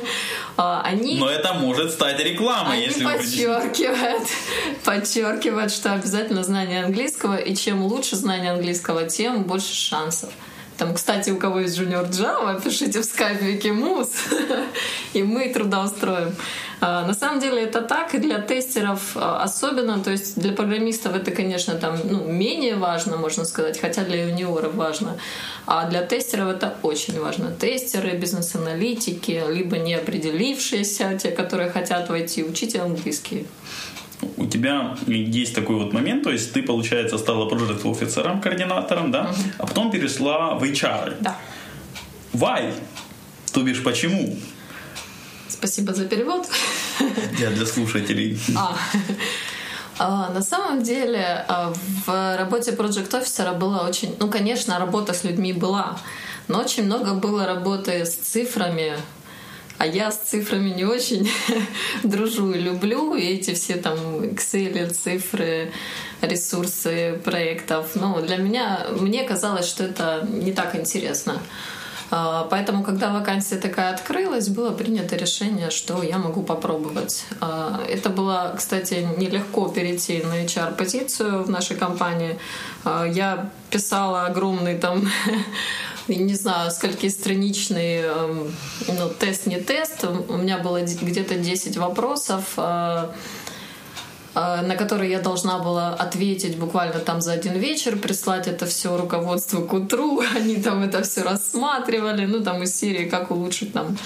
А, 0.60 0.82
они, 0.82 1.18
Но 1.20 1.30
это 1.30 1.54
может 1.54 1.92
стать 1.92 2.18
рекламой, 2.18 2.78
они 2.78 2.86
если 2.86 3.04
подчеркивают, 3.04 4.28
подчеркивают, 4.84 5.70
что 5.70 5.92
обязательно 5.92 6.42
знание 6.42 6.82
английского, 6.84 7.36
и 7.36 7.54
чем 7.54 7.84
лучше 7.84 8.16
знание 8.16 8.50
английского, 8.50 9.08
тем 9.08 9.44
больше 9.44 9.72
шансов. 9.72 10.30
Там, 10.76 10.94
кстати, 10.94 11.30
у 11.30 11.36
кого 11.36 11.60
есть 11.60 11.78
Junior 11.78 12.10
Java, 12.10 12.60
пишите 12.60 13.02
в 13.02 13.04
скайпе 13.04 13.52
Викимус, 13.52 14.10
и 15.12 15.22
мы 15.22 15.48
трудоустроим. 15.52 16.34
А, 16.34 16.36
на 16.80 17.14
самом 17.14 17.40
деле 17.40 17.62
это 17.62 17.82
так, 17.82 18.14
и 18.14 18.18
для 18.18 18.38
тестеров 18.40 19.16
а, 19.16 19.42
особенно, 19.42 19.98
то 19.98 20.10
есть 20.10 20.40
для 20.40 20.52
программистов 20.52 21.16
это, 21.16 21.30
конечно, 21.30 21.74
там 21.74 21.98
ну, 22.04 22.24
менее 22.24 22.76
важно, 22.76 23.16
можно 23.16 23.44
сказать, 23.44 23.80
хотя 23.80 24.04
для 24.04 24.28
юниоров 24.28 24.74
важно. 24.74 25.18
А 25.66 25.88
для 25.88 26.02
тестеров 26.02 26.48
это 26.48 26.76
очень 26.82 27.20
важно. 27.20 27.50
Тестеры, 27.50 28.16
бизнес-аналитики, 28.16 29.42
либо 29.50 29.78
не 29.78 29.94
определившиеся, 29.94 31.18
те, 31.18 31.30
которые 31.30 31.70
хотят 31.70 32.08
войти, 32.08 32.44
учить 32.44 32.76
английский 32.76 33.46
у 34.36 34.46
тебя 34.46 34.96
есть 35.06 35.54
такой 35.54 35.76
вот 35.76 35.92
момент, 35.92 36.24
то 36.24 36.30
есть 36.30 36.52
ты, 36.52 36.62
получается, 36.62 37.18
стала 37.18 37.48
проект 37.48 37.86
офицером, 37.86 38.40
координатором, 38.40 39.10
да, 39.12 39.22
угу. 39.22 39.40
а 39.58 39.66
потом 39.66 39.90
перешла 39.90 40.54
в 40.54 40.64
HR. 40.64 41.16
Да. 41.20 41.36
Why? 42.32 42.74
То 43.52 43.62
бишь, 43.62 43.82
почему? 43.82 44.36
Спасибо 45.58 45.92
за 45.92 46.04
перевод. 46.04 46.46
Я 47.38 47.50
для 47.50 47.66
слушателей. 47.66 48.38
А. 48.56 48.76
А, 49.98 50.30
на 50.32 50.42
самом 50.42 50.84
деле 50.84 51.44
а, 51.48 51.74
в 52.06 52.36
работе 52.38 52.70
Project 52.70 53.10
Officer 53.10 53.58
было 53.58 53.88
очень... 53.88 54.14
Ну, 54.20 54.30
конечно, 54.30 54.78
работа 54.78 55.12
с 55.12 55.24
людьми 55.24 55.52
была, 55.52 55.98
но 56.46 56.60
очень 56.60 56.84
много 56.84 57.14
было 57.14 57.44
работы 57.44 58.06
с 58.06 58.14
цифрами, 58.14 58.96
а 59.78 59.86
я 59.86 60.12
с 60.12 60.18
цифрами 60.18 60.70
не 60.70 60.84
очень 60.84 61.28
дружу 62.04 62.52
и 62.52 62.60
люблю. 62.60 63.16
И 63.16 63.22
эти 63.22 63.54
все 63.54 63.74
там 63.74 63.98
Excel, 64.20 64.90
цифры, 64.90 65.72
ресурсы 66.20 67.20
проектов. 67.24 67.96
Ну, 67.96 68.22
для 68.22 68.36
меня, 68.36 68.86
мне 69.00 69.24
казалось, 69.24 69.66
что 69.66 69.82
это 69.82 70.24
не 70.30 70.52
так 70.52 70.76
интересно. 70.76 71.42
А, 72.10 72.46
поэтому, 72.50 72.82
когда 72.82 73.12
вакансия 73.12 73.56
такая 73.56 73.92
открылась, 73.92 74.48
было 74.48 74.70
принято 74.70 75.16
решение, 75.16 75.70
что 75.70 76.02
я 76.02 76.18
могу 76.18 76.42
попробовать. 76.42 77.26
А, 77.40 77.80
это 77.88 78.08
было, 78.08 78.54
кстати, 78.56 79.06
нелегко 79.16 79.68
перейти 79.68 80.22
на 80.22 80.44
HR-позицию 80.44 81.44
в 81.44 81.50
нашей 81.50 81.76
компании. 81.76 82.38
А, 82.84 83.04
я 83.04 83.50
писала 83.70 84.26
огромный 84.26 84.78
там 84.78 85.08
не 86.08 86.34
знаю, 86.34 86.70
сколькистраничный 86.70 88.02
ну, 88.88 89.10
тест, 89.18 89.46
не 89.46 89.60
тест. 89.60 90.04
У 90.28 90.36
меня 90.38 90.58
было 90.58 90.80
где-то 90.80 91.34
10 91.34 91.76
вопросов 91.76 92.56
на 94.62 94.76
которые 94.76 95.10
я 95.10 95.20
должна 95.20 95.58
была 95.58 95.94
ответить 95.94 96.58
буквально 96.58 97.00
там 97.00 97.20
за 97.20 97.32
один 97.32 97.54
вечер, 97.54 97.96
прислать 97.96 98.46
это 98.46 98.66
все 98.66 98.96
руководству 98.96 99.62
к 99.62 99.72
утру, 99.72 100.22
они 100.36 100.56
там 100.56 100.82
это 100.82 101.02
все 101.02 101.22
рассматривали, 101.22 102.26
ну 102.26 102.40
там 102.40 102.62
из 102.62 102.74
серии 102.74 103.08
как 103.08 103.30
улучшить 103.30 103.72
там 103.72 103.96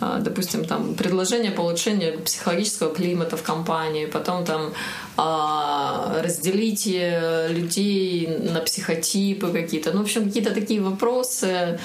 а, 0.00 0.18
допустим, 0.20 0.64
там 0.64 0.94
предложение 0.94 1.50
по 1.50 1.62
улучшению 1.62 2.20
психологического 2.20 2.94
климата 2.94 3.36
в 3.36 3.42
компании, 3.42 4.06
потом 4.06 4.44
там 4.44 4.72
а, 5.20 6.22
разделить 6.22 6.86
э, 6.86 7.48
людей 7.50 8.28
на 8.28 8.60
психотипы 8.60 9.48
какие-то. 9.48 9.90
Ну, 9.90 9.98
в 9.98 10.02
общем, 10.02 10.26
какие-то 10.26 10.54
такие 10.54 10.80
вопросы 10.80 11.80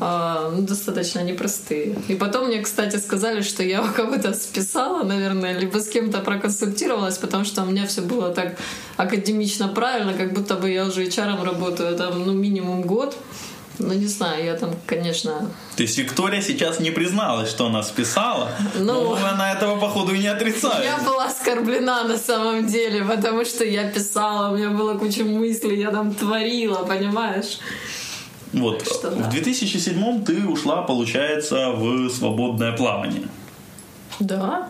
а, 0.00 0.50
ну, 0.50 0.62
достаточно 0.62 1.20
непростые. 1.20 1.96
И 2.08 2.16
потом 2.16 2.48
мне, 2.48 2.60
кстати, 2.60 2.96
сказали, 2.96 3.42
что 3.42 3.62
я 3.62 3.82
у 3.82 3.86
кого-то 3.96 4.34
списала, 4.34 5.04
наверное, 5.04 5.56
либо 5.56 5.78
с 5.78 5.88
кем-то 5.88 6.18
проконсультировалась, 6.18 7.18
потому 7.18 7.44
что 7.44 7.62
у 7.62 7.66
меня 7.66 7.86
все 7.86 8.00
было 8.00 8.34
так 8.34 8.58
академично 8.96 9.68
правильно, 9.68 10.12
как 10.14 10.32
будто 10.32 10.56
бы 10.56 10.68
я 10.68 10.84
уже 10.84 11.04
HR 11.04 11.44
работаю 11.44 11.96
там, 11.96 12.26
ну, 12.26 12.32
минимум 12.32 12.82
год. 12.82 13.16
Ну, 13.78 13.94
не 13.94 14.06
знаю, 14.06 14.44
я 14.44 14.54
там, 14.54 14.74
конечно... 14.86 15.50
То 15.76 15.82
есть 15.82 15.98
Виктория 15.98 16.42
сейчас 16.42 16.78
не 16.78 16.90
призналась, 16.90 17.50
что 17.50 17.66
она 17.66 17.82
списала, 17.82 18.50
ну, 18.78 19.16
но 19.16 19.18
она 19.26 19.52
этого, 19.52 19.80
походу, 19.80 20.14
и 20.14 20.18
не 20.18 20.28
отрицает. 20.28 20.84
Я 20.84 20.98
была 20.98 21.26
оскорблена 21.26 22.04
на 22.04 22.18
самом 22.18 22.66
деле, 22.66 23.04
потому 23.04 23.44
что 23.44 23.64
я 23.64 23.88
писала, 23.90 24.52
у 24.52 24.56
меня 24.56 24.70
была 24.70 24.94
куча 24.94 25.24
мыслей, 25.24 25.80
я 25.80 25.90
там 25.90 26.14
творила, 26.14 26.84
понимаешь? 26.84 27.58
Вот. 28.52 28.82
Что, 28.82 29.10
да. 29.10 29.24
В 29.24 29.30
2007 29.30 30.24
ты 30.24 30.46
ушла, 30.46 30.82
получается, 30.82 31.70
в 31.70 32.10
свободное 32.10 32.72
плавание. 32.72 33.28
Да. 34.20 34.68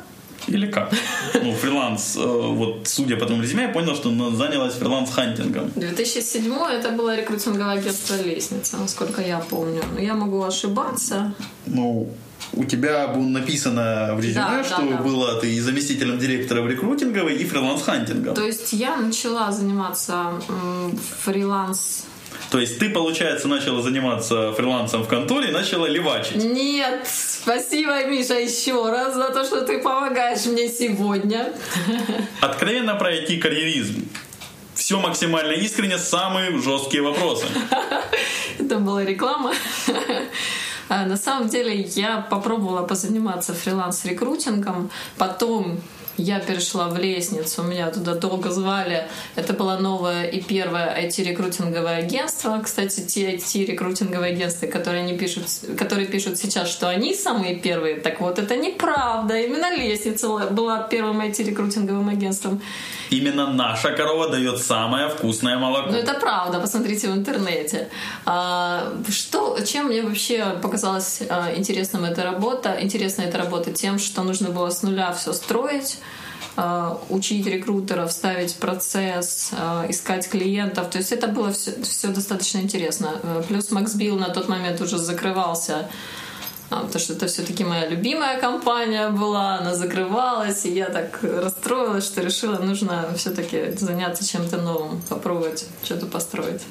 Или 0.49 0.71
как? 0.71 0.93
Ну, 1.35 1.53
фриланс, 1.53 2.17
э, 2.17 2.21
вот 2.21 2.89
судя 2.89 3.17
по 3.17 3.27
твоему 3.27 3.43
резюме, 3.43 3.63
я 3.63 3.69
понял, 3.69 3.95
что 3.95 4.09
она 4.09 4.31
занялась 4.31 4.75
фриланс-хантингом. 4.75 5.73
2007 5.77 6.53
это 6.71 6.91
было 6.91 7.17
рекрутинговое 7.17 7.79
агентство 7.79 8.15
«Лестница», 8.23 8.77
насколько 8.77 9.23
я 9.23 9.39
помню. 9.39 9.83
Но 9.95 10.01
я 10.01 10.15
могу 10.15 10.43
ошибаться. 10.43 11.35
Ну, 11.67 12.09
у 12.53 12.65
тебя 12.65 13.09
было 13.09 13.23
написано 13.23 14.15
в 14.15 14.21
резюме, 14.21 14.63
да, 14.63 14.65
что 14.65 14.83
да, 14.83 14.97
да. 14.97 15.03
была 15.03 15.41
ты 15.41 15.55
и 15.55 15.61
заместителем 15.61 16.19
директора 16.19 16.63
в 16.63 16.69
рекрутинговой, 16.69 17.37
и 17.37 17.45
фриланс-хантингом. 17.45 18.35
То 18.35 18.45
есть 18.45 18.73
я 18.73 18.97
начала 18.97 19.53
заниматься 19.53 20.33
фриланс 21.25 22.05
то 22.53 22.61
есть 22.61 22.79
ты, 22.79 22.91
получается, 22.91 23.49
начала 23.49 23.81
заниматься 23.81 24.53
фрилансом 24.53 25.05
в 25.05 25.09
конторе 25.09 25.49
и 25.49 25.53
начала 25.53 25.87
левачить. 25.87 26.37
Нет, 26.37 27.07
спасибо, 27.07 28.05
Миша, 28.05 28.35
еще 28.35 28.91
раз 28.91 29.15
за 29.15 29.31
то, 29.31 29.43
что 29.43 29.63
ты 29.63 29.79
помогаешь 29.79 30.45
мне 30.45 30.69
сегодня. 30.69 31.55
Откровенно 32.43 32.95
про 32.97 33.11
IT-карьеризм. 33.11 34.07
Все 34.75 35.01
максимально 35.01 35.53
искренне, 35.53 35.97
самые 35.97 36.61
жесткие 36.61 37.03
вопросы. 37.03 37.47
Это 38.59 38.77
была 38.77 39.03
реклама. 39.03 39.55
А, 40.91 41.07
на 41.07 41.17
самом 41.17 41.49
деле 41.49 41.81
я 41.81 42.19
попробовала 42.19 42.83
позаниматься 42.83 43.55
фриланс-рекрутингом, 43.55 44.91
потом 45.17 45.81
я 46.17 46.41
перешла 46.41 46.89
в 46.89 46.99
лестницу, 46.99 47.63
меня 47.63 47.91
туда 47.91 48.15
долго 48.15 48.51
звали. 48.51 49.09
Это 49.37 49.53
было 49.53 49.79
новое 49.79 50.25
и 50.25 50.41
первое 50.41 50.95
IT-рекрутинговое 51.07 51.99
агентство. 51.99 52.61
Кстати, 52.63 53.01
те 53.01 53.37
IT-рекрутинговые 53.37 54.33
агентства, 54.33 54.67
которые, 54.67 55.05
они 55.05 55.17
пишут, 55.17 55.45
которые 55.79 56.07
пишут 56.07 56.39
сейчас, 56.39 56.69
что 56.69 56.89
они 56.89 57.15
самые 57.15 57.57
первые, 57.57 57.97
так 57.97 58.21
вот, 58.21 58.39
это 58.39 58.57
неправда. 58.57 59.39
Именно 59.39 59.75
лестница 59.77 60.29
была 60.51 60.83
первым 60.83 61.21
IT-рекрутинговым 61.21 62.09
агентством. 62.09 62.61
Именно 63.13 63.53
наша 63.53 63.93
корова 63.93 64.31
дает 64.31 64.59
самое 64.59 65.11
вкусное 65.11 65.59
молоко. 65.59 65.91
Ну, 65.91 65.99
это 65.99 66.15
правда, 66.15 66.61
посмотрите 66.61 67.09
в 67.09 67.13
интернете. 67.15 67.91
А, 68.25 68.91
что, 69.11 69.59
чем 69.67 69.89
мне 69.89 70.03
вообще 70.03 70.57
показалась 70.63 71.21
а, 71.29 71.55
интересным 71.55 72.05
эта 72.05 72.23
работа? 72.23 72.79
Интересна 72.81 73.23
эта 73.23 73.37
работа 73.37 73.71
тем, 73.71 73.99
что 73.99 74.23
нужно 74.23 74.49
было 74.49 74.71
с 74.71 74.83
нуля 74.83 75.13
все 75.13 75.35
строить, 75.35 75.99
а, 76.57 76.99
учить 77.11 77.47
рекрутеров, 77.47 78.11
ставить 78.11 78.57
процесс, 78.57 79.51
искать 79.89 80.27
клиентов. 80.31 80.89
То 80.89 80.97
есть 80.97 81.13
это 81.13 81.29
было 81.29 81.53
все, 81.53 81.73
все 81.83 82.09
достаточно 82.09 82.61
интересно. 82.61 83.11
Плюс 83.47 83.71
Макс 83.71 83.95
Билл 83.95 84.17
на 84.17 84.31
тот 84.31 84.49
момент 84.49 84.81
уже 84.81 84.97
закрывался 84.97 85.91
потому 86.77 86.99
что 86.99 87.13
это 87.13 87.27
все-таки 87.27 87.65
моя 87.65 87.89
любимая 87.89 88.41
компания 88.41 89.09
была, 89.09 89.59
она 89.59 89.75
закрывалась, 89.75 90.65
и 90.65 90.73
я 90.73 90.87
так 90.87 91.19
расстроилась, 91.23 92.07
что 92.07 92.23
решила, 92.23 92.59
нужно 92.59 93.07
все-таки 93.17 93.73
заняться 93.77 94.27
чем-то 94.27 94.57
новым, 94.57 95.01
попробовать 95.09 95.67
что-то 95.85 96.07
построить. 96.07 96.63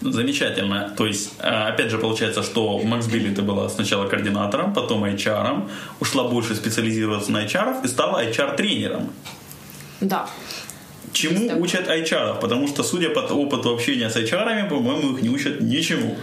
Замечательно. 0.00 0.92
То 0.96 1.06
есть, 1.06 1.32
э, 1.38 1.48
опять 1.48 1.90
же, 1.90 1.98
получается, 1.98 2.42
что 2.42 2.78
в 2.78 2.84
Максбилли 2.84 3.34
ты 3.34 3.42
была 3.42 3.68
сначала 3.68 4.06
координатором, 4.06 4.74
потом 4.74 5.04
HR, 5.04 5.68
ушла 6.00 6.24
больше 6.24 6.54
специализироваться 6.54 7.32
на 7.32 7.44
HR 7.44 7.84
и 7.84 7.88
стала 7.88 8.22
HR-тренером. 8.24 9.10
Да. 10.00 10.28
Чему 11.16 11.60
учат 11.62 11.88
HR? 11.88 12.40
Потому 12.40 12.68
что, 12.68 12.82
судя 12.82 13.08
по 13.08 13.20
опыту 13.20 13.72
общения 13.72 14.10
с 14.10 14.16
HR, 14.16 14.68
по-моему, 14.68 15.16
их 15.16 15.22
не 15.22 15.30
учат 15.30 15.60
ничему. 15.60 16.16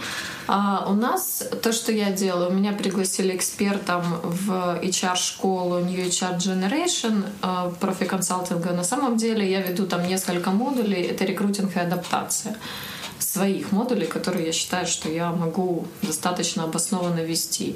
А 0.48 0.86
у 0.88 0.94
нас 0.94 1.44
то, 1.62 1.72
что 1.72 1.92
я 1.92 2.12
делаю, 2.12 2.52
меня 2.52 2.74
пригласили 2.74 3.36
экспертом 3.36 4.04
в 4.24 4.80
HR-школу 4.84 5.80
New 5.80 6.06
HR 6.06 6.38
Generation 6.38 7.24
э, 7.42 7.72
профи-консалтинга. 7.80 8.74
На 8.74 8.84
самом 8.84 9.18
деле 9.18 9.50
я 9.50 9.62
веду 9.62 9.88
там 9.88 10.08
несколько 10.08 10.52
модулей. 10.52 11.02
Это 11.02 11.26
рекрутинг 11.26 11.76
и 11.76 11.80
адаптация 11.80 12.56
своих 13.34 13.72
модулей, 13.72 14.06
которые 14.06 14.46
я 14.48 14.52
считаю, 14.52 14.86
что 14.86 15.10
я 15.10 15.32
могу 15.32 15.88
достаточно 16.04 16.66
обоснованно 16.66 17.22
вести. 17.22 17.76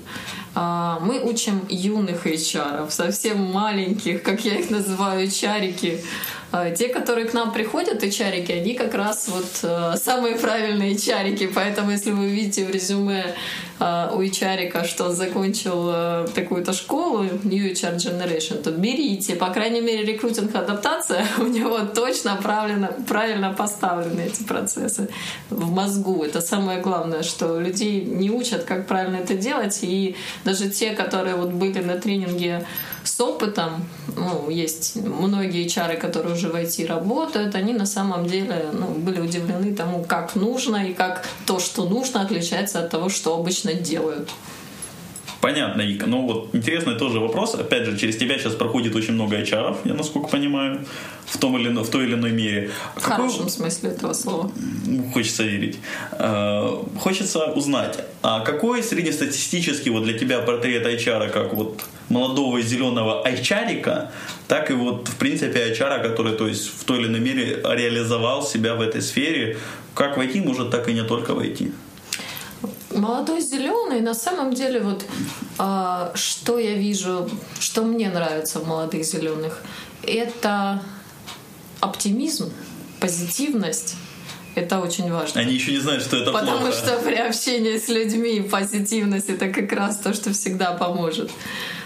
А, 0.53 0.99
мы 1.01 1.19
учим 1.19 1.65
юных 1.69 2.27
HR, 2.27 2.91
совсем 2.91 3.39
маленьких, 3.39 4.21
как 4.21 4.45
я 4.45 4.55
их 4.59 4.69
называю, 4.69 5.31
чарики, 5.31 6.03
те, 6.75 6.87
которые 6.87 7.27
к 7.27 7.33
нам 7.33 7.51
приходят, 7.51 8.03
и 8.03 8.11
чарики, 8.11 8.51
они 8.51 8.73
как 8.73 8.93
раз 8.93 9.27
вот 9.27 9.59
э, 9.63 9.97
самые 9.97 10.35
правильные 10.35 10.97
чарики. 10.97 11.47
Поэтому, 11.47 11.91
если 11.91 12.11
вы 12.11 12.29
видите 12.29 12.65
в 12.65 12.71
резюме 12.71 13.35
э, 13.79 14.09
у 14.13 14.25
чарика, 14.29 14.85
что 14.85 15.05
он 15.05 15.13
закончил 15.13 15.89
э, 15.93 16.27
такую-то 16.33 16.71
школу, 16.71 17.23
New 17.43 17.71
HR 17.71 17.97
Generation, 17.97 18.61
то 18.61 18.71
берите. 18.71 19.35
По 19.35 19.47
крайней 19.47 19.81
мере, 19.81 20.05
рекрутинг 20.05 20.55
адаптация 20.55 21.25
у 21.37 21.47
него 21.47 21.79
точно 21.79 22.39
правильно, 22.41 22.93
правильно 23.07 23.53
поставлены 23.53 24.21
эти 24.21 24.43
процессы 24.43 25.09
в 25.49 25.69
мозгу. 25.69 26.23
Это 26.23 26.39
самое 26.39 26.79
главное, 26.79 27.23
что 27.23 27.59
людей 27.59 28.05
не 28.05 28.31
учат, 28.31 28.63
как 28.63 28.87
правильно 28.87 29.17
это 29.17 29.33
делать. 29.33 29.79
И 29.81 30.15
даже 30.45 30.69
те, 30.69 30.91
которые 30.91 31.35
вот 31.35 31.49
были 31.49 31.83
на 31.83 31.97
тренинге 31.97 32.65
с 33.07 33.19
опытом, 33.21 33.85
ну, 34.15 34.49
есть 34.49 34.95
многие 34.95 35.67
чары, 35.67 35.97
которые 35.97 36.33
уже 36.35 36.49
в 36.49 36.55
IT 36.55 36.85
работают, 36.87 37.55
они 37.55 37.73
на 37.73 37.85
самом 37.85 38.27
деле 38.27 38.65
ну, 38.73 38.87
были 38.87 39.21
удивлены 39.21 39.73
тому, 39.73 40.03
как 40.03 40.35
нужно 40.35 40.87
и 40.87 40.93
как 40.93 41.25
то, 41.45 41.59
что 41.59 41.85
нужно, 41.85 42.21
отличается 42.21 42.79
от 42.79 42.89
того, 42.89 43.09
что 43.09 43.35
обычно 43.35 43.73
делают. 43.73 44.29
Понятно, 45.41 45.81
Ика. 45.81 46.07
Но 46.07 46.21
вот 46.21 46.49
интересный 46.53 46.95
тоже 46.95 47.19
вопрос. 47.19 47.53
Опять 47.55 47.85
же, 47.85 47.97
через 47.97 48.17
тебя 48.17 48.37
сейчас 48.37 48.53
проходит 48.55 48.95
очень 48.95 49.13
много 49.13 49.39
HR, 49.39 49.77
я 49.85 49.93
насколько 49.93 50.29
понимаю, 50.29 50.85
в, 51.25 51.37
том 51.37 51.57
или, 51.57 51.69
в 51.69 51.89
той 51.89 52.05
или 52.05 52.15
иной 52.15 52.31
мере. 52.31 52.71
В 52.95 53.01
Какой... 53.01 53.27
хорошем 53.27 53.49
смысле 53.49 53.89
этого 53.91 54.13
слова. 54.13 54.51
Хочется 55.13 55.43
верить. 55.43 55.77
Э, 56.13 56.83
хочется 56.99 57.51
узнать, 57.51 57.99
а 58.23 58.39
какой 58.39 58.81
среднестатистический 58.81 59.91
вот 59.91 60.03
для 60.03 60.17
тебя 60.17 60.39
портрет 60.39 60.85
HR, 60.85 61.29
как 61.29 61.53
вот 61.53 61.81
молодого 62.09 62.61
зеленого 62.61 63.21
айчарика, 63.23 64.11
так 64.47 64.71
и 64.71 64.73
вот, 64.73 65.07
в 65.07 65.15
принципе, 65.17 65.63
айчара, 65.63 66.01
который, 66.01 66.33
то 66.33 66.47
есть, 66.47 66.67
в 66.67 66.83
той 66.83 66.99
или 66.99 67.07
иной 67.07 67.19
мере 67.19 67.61
реализовал 67.63 68.43
себя 68.43 68.75
в 68.75 68.81
этой 68.81 69.01
сфере, 69.01 69.57
как 69.93 70.17
войти 70.17 70.41
может, 70.41 70.71
так 70.71 70.87
и 70.89 70.93
не 70.93 71.03
только 71.03 71.33
войти. 71.33 71.71
Молодой 72.97 73.41
зеленый, 73.41 74.01
на 74.01 74.13
самом 74.13 74.53
деле, 74.53 74.79
вот 74.79 75.05
а, 75.59 76.11
что 76.15 76.57
я 76.57 76.73
вижу, 76.73 77.29
что 77.59 77.83
мне 77.83 78.09
нравится 78.09 78.59
в 78.59 78.67
молодых 78.67 79.03
зеленых, 79.03 79.61
это 80.03 80.81
оптимизм, 81.79 82.51
позитивность. 82.99 83.95
Это 84.55 84.79
очень 84.79 85.11
важно. 85.11 85.41
Они 85.41 85.53
еще 85.53 85.71
не 85.71 85.77
знают, 85.77 86.01
что 86.01 86.17
это 86.17 86.31
Потому 86.31 86.61
плохо. 86.61 86.71
что 86.71 86.97
при 86.97 87.13
общении 87.13 87.77
с 87.77 87.89
людьми 87.89 88.41
позитивность 88.41 89.29
это 89.29 89.49
как 89.49 89.71
раз 89.71 89.97
то, 89.97 90.15
что 90.15 90.33
всегда 90.33 90.71
поможет. 90.71 91.29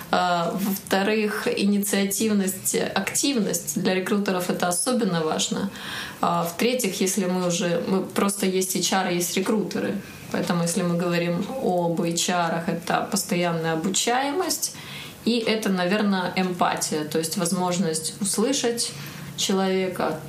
А, 0.09 0.51
во-вторых, 0.53 1.49
инициативность, 1.53 2.75
активность 2.75 3.81
для 3.81 3.93
рекрутеров 3.95 4.49
это 4.49 4.69
особенно 4.69 5.21
важно. 5.21 5.69
А, 6.21 6.45
в-третьих, 6.45 7.01
если 7.01 7.25
мы 7.25 7.47
уже... 7.47 7.83
Мы 7.87 8.03
просто 8.03 8.45
есть 8.45 8.75
HR, 8.77 9.13
есть 9.13 9.35
рекрутеры. 9.35 9.95
Поэтому 10.31 10.63
если 10.63 10.81
мы 10.81 10.95
говорим 10.95 11.45
об 11.61 11.99
HR, 12.01 12.63
это 12.67 13.07
постоянная 13.11 13.73
обучаемость, 13.73 14.75
и 15.25 15.37
это, 15.37 15.69
наверное, 15.69 16.33
эмпатия, 16.35 17.05
то 17.05 17.19
есть 17.19 17.37
возможность 17.37 18.15
услышать 18.21 18.91
человека, 19.37 20.19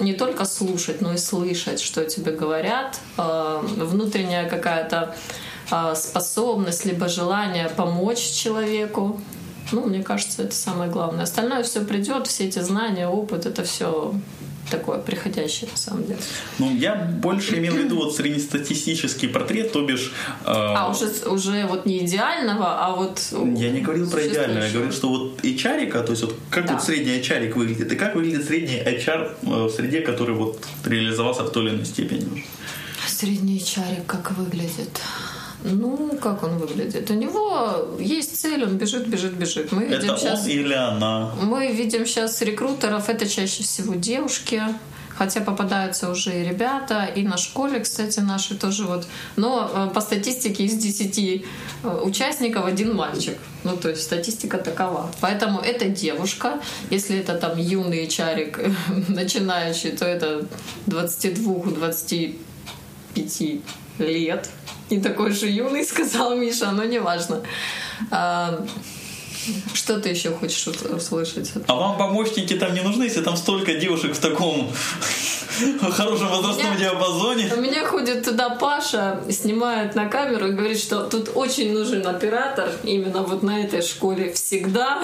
не 0.00 0.14
только 0.14 0.44
слушать, 0.44 1.00
но 1.00 1.14
и 1.14 1.18
слышать, 1.18 1.80
что 1.80 2.04
тебе 2.04 2.32
говорят, 2.32 3.00
а, 3.16 3.60
внутренняя 3.60 4.48
какая-то 4.48 5.14
а, 5.70 5.94
способность 5.94 6.84
либо 6.84 7.08
желание 7.08 7.68
помочь 7.68 8.20
человеку. 8.20 9.20
Ну, 9.72 9.86
мне 9.86 10.02
кажется, 10.02 10.42
это 10.42 10.54
самое 10.54 10.90
главное. 10.90 11.24
Остальное 11.24 11.62
все 11.64 11.80
придет, 11.84 12.28
все 12.28 12.46
эти 12.46 12.60
знания, 12.60 13.08
опыт, 13.08 13.46
это 13.46 13.64
все 13.64 14.14
такое 14.70 14.98
приходящее 14.98 15.70
на 15.70 15.76
самом 15.76 16.06
деле. 16.06 16.18
Ну, 16.58 16.74
я 16.76 16.94
больше 16.94 17.58
имел 17.58 17.74
в 17.74 17.78
виду 17.78 17.96
вот 17.96 18.14
среднестатистический 18.14 19.28
портрет, 19.28 19.72
то 19.72 19.82
бишь... 19.82 20.12
Э... 20.44 20.46
А, 20.46 20.90
уже, 20.90 21.06
уже 21.28 21.66
вот 21.66 21.86
не 21.86 22.04
идеального, 22.04 22.84
а 22.84 22.94
вот... 22.94 23.20
Я 23.32 23.70
не 23.70 23.80
говорил 23.80 24.10
про 24.10 24.26
идеального, 24.26 24.64
я 24.64 24.72
говорил, 24.72 24.92
что 24.92 25.08
вот 25.08 25.40
HR, 25.42 25.90
то 26.02 26.10
есть 26.10 26.22
вот 26.22 26.36
как 26.50 26.66
да. 26.66 26.74
вот 26.74 26.82
средний 26.82 27.18
HR 27.20 27.52
выглядит, 27.54 27.92
и 27.92 27.96
как 27.96 28.14
выглядит 28.14 28.46
средний 28.46 28.76
HR 28.76 29.36
э, 29.42 29.64
в 29.66 29.70
среде, 29.70 30.00
который 30.00 30.34
вот 30.34 30.64
реализовался 30.84 31.42
в 31.44 31.50
той 31.50 31.64
или 31.64 31.74
иной 31.74 31.84
степени. 31.84 32.44
Средний 33.06 33.58
HR 33.58 34.04
как 34.06 34.32
выглядит? 34.32 35.00
Ну, 35.68 36.16
как 36.22 36.44
он 36.44 36.58
выглядит? 36.58 37.10
У 37.10 37.14
него 37.14 37.96
есть 37.98 38.40
цель, 38.40 38.64
он 38.64 38.78
бежит, 38.78 39.08
бежит, 39.08 39.32
бежит. 39.32 39.72
Мы 39.72 39.86
видим 39.86 40.12
это 40.12 40.16
сейчас, 40.16 40.44
он 40.44 40.50
или 40.50 40.74
она? 40.74 41.32
Мы 41.42 41.72
видим 41.72 42.06
сейчас 42.06 42.40
рекрутеров, 42.42 43.08
это 43.08 43.28
чаще 43.28 43.64
всего 43.64 43.94
девушки, 43.94 44.62
хотя 45.08 45.40
попадаются 45.40 46.10
уже 46.10 46.40
и 46.40 46.44
ребята, 46.44 47.08
и 47.16 47.22
на 47.22 47.36
школе, 47.36 47.80
кстати, 47.80 48.20
наши 48.20 48.54
тоже 48.54 48.84
вот. 48.84 49.08
Но 49.34 49.68
э, 49.74 49.90
по 49.92 50.00
статистике 50.00 50.64
из 50.64 50.74
10 50.74 51.18
э, 51.18 51.42
участников 52.04 52.64
один 52.64 52.94
мальчик. 52.94 53.36
Ну, 53.64 53.76
то 53.76 53.88
есть 53.88 54.02
статистика 54.02 54.58
такова. 54.58 55.10
Поэтому 55.20 55.60
это 55.60 55.88
девушка. 55.88 56.60
Если 56.90 57.18
это 57.18 57.34
там 57.34 57.58
юный 57.58 58.06
чарик 58.06 58.60
начинающий, 59.08 59.90
то 59.90 60.04
это 60.04 60.46
22-25 60.86 62.34
лет 63.98 64.48
не 64.90 65.00
такой 65.00 65.32
же 65.32 65.46
юный, 65.46 65.84
сказал 65.84 66.36
Миша, 66.36 66.70
но 66.70 66.84
неважно. 66.84 67.42
Что 69.74 70.00
ты 70.00 70.10
еще 70.10 70.30
хочешь 70.30 70.66
услышать? 70.66 71.52
А 71.66 71.74
вам 71.74 71.96
помощники 71.98 72.54
там 72.54 72.74
не 72.74 72.82
нужны, 72.82 73.04
если 73.04 73.22
там 73.22 73.36
столько 73.36 73.74
девушек 73.74 74.14
в 74.14 74.20
таком 74.20 74.70
хорошем 75.92 76.28
возрастном 76.28 76.74
меня, 76.74 76.90
диапазоне? 76.90 77.50
У 77.56 77.60
меня 77.60 77.86
ходит 77.86 78.24
туда 78.24 78.50
Паша, 78.50 79.20
снимает 79.30 79.94
на 79.94 80.08
камеру 80.08 80.48
и 80.48 80.52
говорит, 80.52 80.78
что 80.78 81.04
тут 81.04 81.30
очень 81.34 81.72
нужен 81.72 82.06
оператор 82.06 82.70
именно 82.84 83.22
вот 83.22 83.42
на 83.42 83.64
этой 83.64 83.82
школе 83.82 84.32
всегда. 84.32 85.02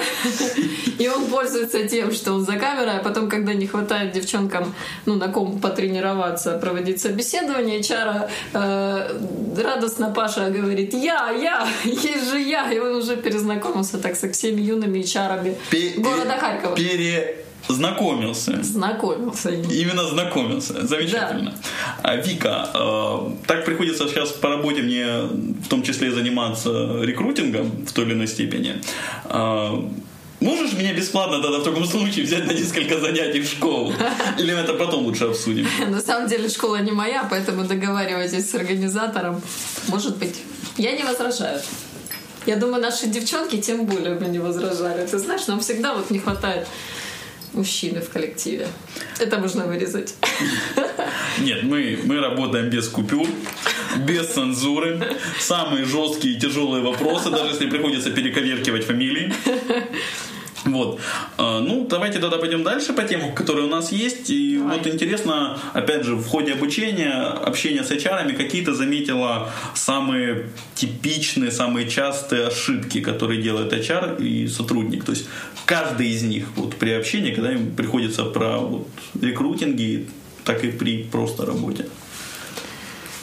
И 0.98 1.09
он 1.09 1.26
пользуется 1.26 1.88
тем, 1.88 2.12
что 2.12 2.33
он 2.33 2.44
за 2.44 2.52
камерой, 2.52 2.98
а 2.98 3.02
потом, 3.02 3.28
когда 3.28 3.55
не 3.55 3.66
хватает 3.66 4.12
девчонкам, 4.12 4.74
ну, 5.07 5.14
на 5.14 5.28
ком 5.28 5.61
потренироваться, 5.61 6.59
проводить 6.59 7.00
собеседование, 7.00 7.83
Чара 7.83 8.28
э, 8.52 9.18
радостно 9.62 10.11
Паша 10.11 10.50
говорит, 10.50 10.94
я, 10.94 11.31
я, 11.31 11.66
есть 11.85 12.31
же 12.31 12.40
я. 12.40 12.70
И 12.72 12.78
он 12.78 12.96
уже 12.96 13.16
перезнакомился 13.16 13.98
так 13.98 14.16
со 14.16 14.28
всеми 14.33 14.61
юными 14.61 15.03
чарами 15.03 15.57
города 15.99 16.37
Харькова. 16.38 16.77
Пере 16.77 17.42
Знакомился. 17.68 18.62
Знакомился. 18.62 19.51
Именно 19.51 20.07
знакомился. 20.09 20.87
Замечательно. 20.87 21.55
Да. 22.03 22.16
Вика, 22.16 22.68
э, 22.75 23.31
так 23.47 23.64
приходится 23.64 24.09
сейчас 24.09 24.31
по 24.31 24.49
работе 24.49 24.83
мне 24.83 25.23
в 25.64 25.68
том 25.68 25.83
числе 25.83 26.11
заниматься 26.11 27.01
рекрутингом 27.03 27.71
в 27.87 27.92
той 27.92 28.05
или 28.07 28.14
иной 28.14 28.27
степени. 28.27 28.83
Э, 29.27 29.71
можешь 30.40 30.73
меня 30.73 30.92
бесплатно 30.92 31.40
тогда 31.40 31.59
в 31.59 31.64
таком 31.64 31.85
случае 31.85 32.25
взять 32.25 32.47
на 32.47 32.53
несколько 32.53 32.99
занятий 32.99 33.40
в 33.40 33.47
школу? 33.49 33.92
Или 34.38 34.55
мы 34.55 34.61
это 34.61 34.75
потом 34.75 35.05
лучше 35.05 35.25
обсудим? 35.25 35.66
На 35.88 36.01
самом 36.01 36.29
деле 36.29 36.49
школа 36.49 36.77
не 36.81 36.92
моя, 36.92 37.27
поэтому 37.31 37.64
договаривайтесь 37.64 38.51
с 38.51 38.55
организатором. 38.55 39.40
Может 39.88 40.18
быть. 40.18 40.37
Я 40.77 40.92
не 40.92 41.05
возражаю. 41.05 41.61
Я 42.46 42.57
думаю, 42.57 42.83
наши 42.83 43.07
девчонки 43.07 43.61
тем 43.61 43.87
более 43.87 44.14
бы 44.14 44.26
не 44.26 44.38
возражали. 44.38 45.07
Ты 45.07 45.18
знаешь, 45.18 45.46
нам 45.46 45.61
всегда 45.61 45.94
вот 45.94 46.11
не 46.11 46.18
хватает 46.18 46.66
мужчины 47.52 48.00
в 48.00 48.09
коллективе. 48.09 48.66
Это 49.18 49.38
можно 49.38 49.66
вырезать. 49.66 50.14
Нет, 51.40 51.62
мы, 51.62 51.98
мы 52.05 52.20
работаем 52.20 52.70
без 52.70 52.88
купюр, 52.88 53.26
без 54.07 54.28
цензуры. 54.28 55.16
Самые 55.38 55.85
жесткие 55.85 56.37
и 56.37 56.40
тяжелые 56.40 56.83
вопросы, 56.83 57.31
даже 57.31 57.52
если 57.52 57.68
приходится 57.68 58.11
перековеркивать 58.11 58.85
фамилии. 58.85 59.33
Вот. 60.64 61.01
А, 61.38 61.61
ну, 61.61 61.87
давайте 61.88 62.18
тогда 62.18 62.38
пойдем 62.38 62.62
дальше 62.62 62.92
по 62.92 63.03
темам, 63.03 63.35
которые 63.35 63.66
у 63.66 63.68
нас 63.68 63.92
есть. 63.92 64.31
И 64.31 64.59
Давай. 64.59 64.79
вот 64.79 64.87
интересно, 64.87 65.59
опять 65.72 66.05
же, 66.05 66.14
в 66.14 66.27
ходе 66.27 66.53
обучения, 66.53 67.12
общения 67.12 67.83
с 67.83 67.90
HR, 67.90 68.33
какие 68.37 68.64
то 68.64 68.75
заметила 68.75 69.51
самые 69.75 70.48
типичные, 70.75 71.51
самые 71.51 71.88
частые 71.88 72.46
ошибки, 72.46 73.01
которые 73.01 73.42
делает 73.42 73.72
HR 73.72 74.22
и 74.22 74.46
сотрудник. 74.46 75.05
То 75.05 75.12
есть 75.12 75.27
каждый 75.66 76.09
из 76.09 76.22
них 76.22 76.46
вот, 76.57 76.77
при 76.77 76.90
общении, 76.90 77.33
когда 77.33 77.53
им 77.53 77.75
приходится 77.75 78.25
про 78.25 78.59
вот, 78.59 78.88
рекрутинги, 79.20 80.07
так 80.44 80.64
и 80.64 80.70
при 80.70 81.05
просто 81.05 81.46
работе. 81.46 81.87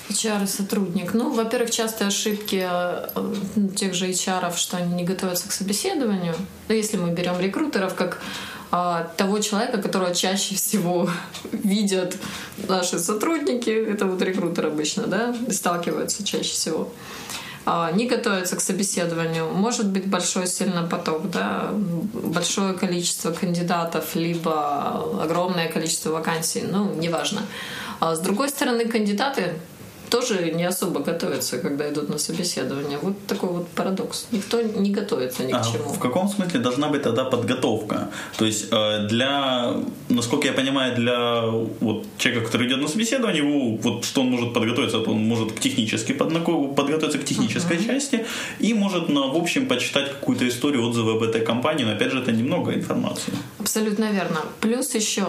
HR 0.09 0.43
и 0.43 0.47
сотрудник. 0.47 1.13
Ну, 1.13 1.33
во-первых, 1.33 1.71
частые 1.71 2.07
ошибки 2.07 2.65
э, 2.69 3.07
тех 3.75 3.93
же 3.93 4.09
HR, 4.09 4.55
что 4.55 4.77
они 4.77 4.93
не 4.93 5.03
готовятся 5.03 5.47
к 5.47 5.51
собеседованию. 5.51 6.35
Ну, 6.67 6.75
если 6.75 6.97
мы 6.97 7.11
берем 7.11 7.39
рекрутеров 7.39 7.95
как 7.95 8.21
а, 8.71 9.11
того 9.17 9.39
человека, 9.39 9.81
которого 9.81 10.13
чаще 10.13 10.55
всего 10.55 11.09
видят 11.51 12.17
наши 12.67 12.99
сотрудники, 12.99 13.69
это 13.69 14.05
вот 14.05 14.21
рекрутер 14.21 14.67
обычно, 14.67 15.07
да, 15.07 15.35
сталкиваются 15.49 16.23
чаще 16.23 16.51
всего 16.51 16.91
а, 17.65 17.91
не 17.91 18.07
готовятся 18.07 18.55
к 18.55 18.61
собеседованию. 18.61 19.49
Может 19.49 19.87
быть 19.89 20.07
большой 20.07 20.47
сильно 20.47 20.83
поток, 20.83 21.29
да, 21.29 21.69
большое 21.73 22.73
количество 22.73 23.31
кандидатов, 23.31 24.15
либо 24.15 25.21
огромное 25.23 25.67
количество 25.67 26.11
вакансий, 26.11 26.61
ну, 26.61 26.93
неважно. 26.95 27.41
А 27.99 28.15
с 28.15 28.19
другой 28.19 28.49
стороны, 28.49 28.85
кандидаты 28.85 29.53
тоже 30.09 30.51
не 30.51 30.67
особо 30.67 30.99
готовятся, 30.99 31.57
когда 31.59 31.89
идут 31.89 32.09
на 32.09 32.17
собеседование. 32.17 32.97
Вот 33.01 33.13
такой 33.27 33.49
вот 33.49 33.67
парадокс. 33.69 34.27
Никто 34.31 34.61
не 34.61 34.91
готовится 34.91 35.43
ни 35.43 35.51
к 35.51 35.55
а 35.55 35.63
чему. 35.63 35.93
В 35.93 35.99
каком 35.99 36.29
смысле 36.29 36.59
должна 36.59 36.87
быть 36.87 37.03
тогда 37.03 37.23
подготовка? 37.23 38.09
То 38.37 38.45
есть 38.45 38.67
э, 38.71 39.07
для, 39.07 39.73
насколько 40.09 40.47
я 40.47 40.53
понимаю, 40.53 40.95
для 40.95 41.41
вот, 41.79 42.05
человека, 42.17 42.45
который 42.45 42.67
идет 42.67 42.81
на 42.81 42.87
собеседование, 42.87 43.43
его, 43.43 43.77
вот 43.77 44.05
что 44.05 44.21
он 44.21 44.31
может 44.31 44.53
подготовиться, 44.53 44.99
то 44.99 45.11
он 45.11 45.27
может 45.27 45.59
технически 45.59 46.13
подготовиться 46.13 47.17
к 47.17 47.25
технической 47.25 47.77
uh-huh. 47.77 47.85
части 47.85 48.25
и 48.59 48.73
может, 48.73 49.09
на, 49.09 49.27
в 49.27 49.35
общем, 49.35 49.67
почитать 49.67 50.09
какую-то 50.09 50.47
историю, 50.47 50.87
отзывы 50.87 51.11
об 51.13 51.23
этой 51.23 51.41
компании, 51.41 51.85
но 51.85 51.91
опять 51.91 52.11
же 52.11 52.19
это 52.19 52.31
немного 52.31 52.73
информации. 52.73 53.33
Абсолютно 53.59 54.11
верно. 54.11 54.39
Плюс 54.59 54.95
еще 54.95 55.25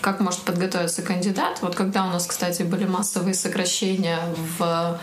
как 0.00 0.20
может 0.20 0.40
подготовиться 0.40 1.02
кандидат. 1.02 1.58
Вот 1.62 1.74
когда 1.74 2.06
у 2.06 2.10
нас, 2.10 2.26
кстати, 2.26 2.62
были 2.62 2.84
массовые 2.84 3.34
сокращения 3.34 4.20
в 4.58 5.00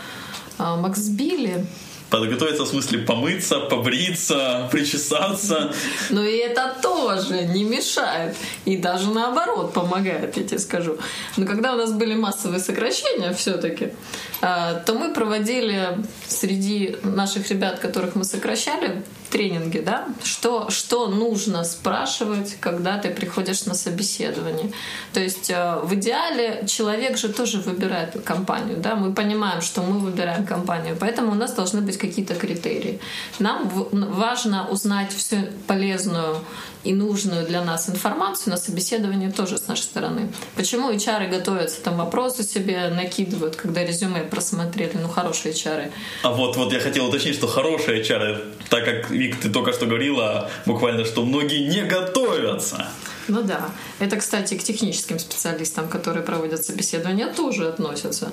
э, 0.58 0.76
Максбилле, 0.76 1.66
Подготовиться 2.10 2.64
в 2.64 2.68
смысле 2.68 3.00
помыться, 3.00 3.60
побриться, 3.60 4.66
причесаться. 4.72 5.74
Ну 6.08 6.22
и 6.22 6.36
это 6.38 6.74
тоже 6.80 7.44
не 7.44 7.64
мешает. 7.64 8.34
И 8.64 8.78
даже 8.78 9.10
наоборот 9.10 9.74
помогает, 9.74 10.34
я 10.38 10.44
тебе 10.44 10.58
скажу. 10.58 10.96
Но 11.36 11.44
когда 11.44 11.74
у 11.74 11.76
нас 11.76 11.92
были 11.92 12.14
массовые 12.14 12.60
сокращения 12.60 13.34
все-таки, 13.34 13.92
э, 14.40 14.82
то 14.86 14.94
мы 14.94 15.12
проводили 15.12 15.98
среди 16.26 16.96
наших 17.02 17.50
ребят, 17.50 17.78
которых 17.78 18.14
мы 18.14 18.24
сокращали, 18.24 19.02
тренинги, 19.30 19.78
да, 19.78 20.06
что, 20.24 20.70
что 20.70 21.08
нужно 21.08 21.64
спрашивать, 21.64 22.56
когда 22.60 22.98
ты 22.98 23.10
приходишь 23.10 23.66
на 23.66 23.74
собеседование. 23.74 24.72
То 25.12 25.20
есть 25.20 25.50
э, 25.50 25.80
в 25.82 25.94
идеале 25.94 26.64
человек 26.66 27.16
же 27.16 27.28
тоже 27.28 27.58
выбирает 27.58 28.22
компанию, 28.24 28.76
да, 28.78 28.94
мы 28.94 29.12
понимаем, 29.12 29.60
что 29.60 29.82
мы 29.82 29.98
выбираем 29.98 30.46
компанию, 30.46 30.96
поэтому 30.98 31.32
у 31.32 31.34
нас 31.34 31.52
должны 31.52 31.80
быть 31.80 31.98
какие-то 31.98 32.34
критерии. 32.34 33.00
Нам 33.38 33.68
важно 33.92 34.68
узнать 34.68 35.12
всю 35.12 35.36
полезную 35.66 36.38
и 36.88 36.94
нужную 36.94 37.46
для 37.46 37.62
нас 37.62 37.90
информацию 37.90 38.50
на 38.50 38.56
собеседовании 38.56 39.30
тоже 39.30 39.58
с 39.58 39.68
нашей 39.68 39.82
стороны. 39.82 40.32
Почему 40.56 40.90
HR 40.90 41.28
готовятся, 41.28 41.82
там 41.82 41.98
вопросы 41.98 42.42
себе 42.42 42.88
накидывают, 42.88 43.56
когда 43.56 43.84
резюме 43.84 44.22
просмотрели, 44.22 44.92
ну 44.94 45.08
хорошие 45.08 45.52
HR. 45.52 45.90
А 46.22 46.30
вот, 46.30 46.56
вот 46.56 46.72
я 46.72 46.80
хотел 46.80 47.08
уточнить, 47.08 47.34
что 47.34 47.46
хорошие 47.46 48.02
HR, 48.02 48.40
так 48.70 48.86
как, 48.86 49.10
Вик, 49.10 49.38
ты 49.38 49.50
только 49.50 49.74
что 49.74 49.84
говорила 49.84 50.50
буквально, 50.64 51.04
что 51.04 51.24
многие 51.26 51.68
не 51.68 51.82
готовятся. 51.82 52.88
Ну 53.28 53.42
да. 53.42 53.68
Это, 53.98 54.16
кстати, 54.16 54.56
к 54.56 54.62
техническим 54.62 55.18
специалистам, 55.18 55.88
которые 55.88 56.22
проводят 56.22 56.64
собеседование, 56.64 57.26
тоже 57.26 57.68
относятся. 57.68 58.32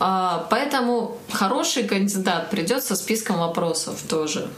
А, 0.00 0.46
поэтому 0.48 1.18
хороший 1.30 1.84
кандидат 1.84 2.48
придет 2.48 2.82
со 2.82 2.96
списком 2.96 3.40
вопросов 3.40 4.00
тоже. 4.08 4.48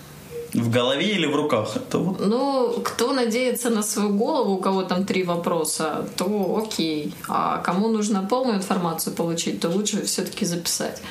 В 0.56 0.70
голове 0.70 1.06
или 1.06 1.26
в 1.26 1.36
руках? 1.36 1.76
Это 1.76 1.98
вот... 1.98 2.26
Ну, 2.26 2.80
кто 2.82 3.12
надеется 3.12 3.70
на 3.70 3.82
свою 3.82 4.10
голову, 4.10 4.54
у 4.54 4.58
кого 4.58 4.82
там 4.82 5.04
три 5.04 5.22
вопроса, 5.22 6.08
то 6.16 6.62
окей. 6.64 7.14
А 7.28 7.58
кому 7.58 7.88
нужно 7.88 8.22
полную 8.22 8.56
информацию 8.56 9.14
получить, 9.14 9.60
то 9.60 9.68
лучше 9.68 10.04
все-таки 10.04 10.46
записать. 10.46 11.02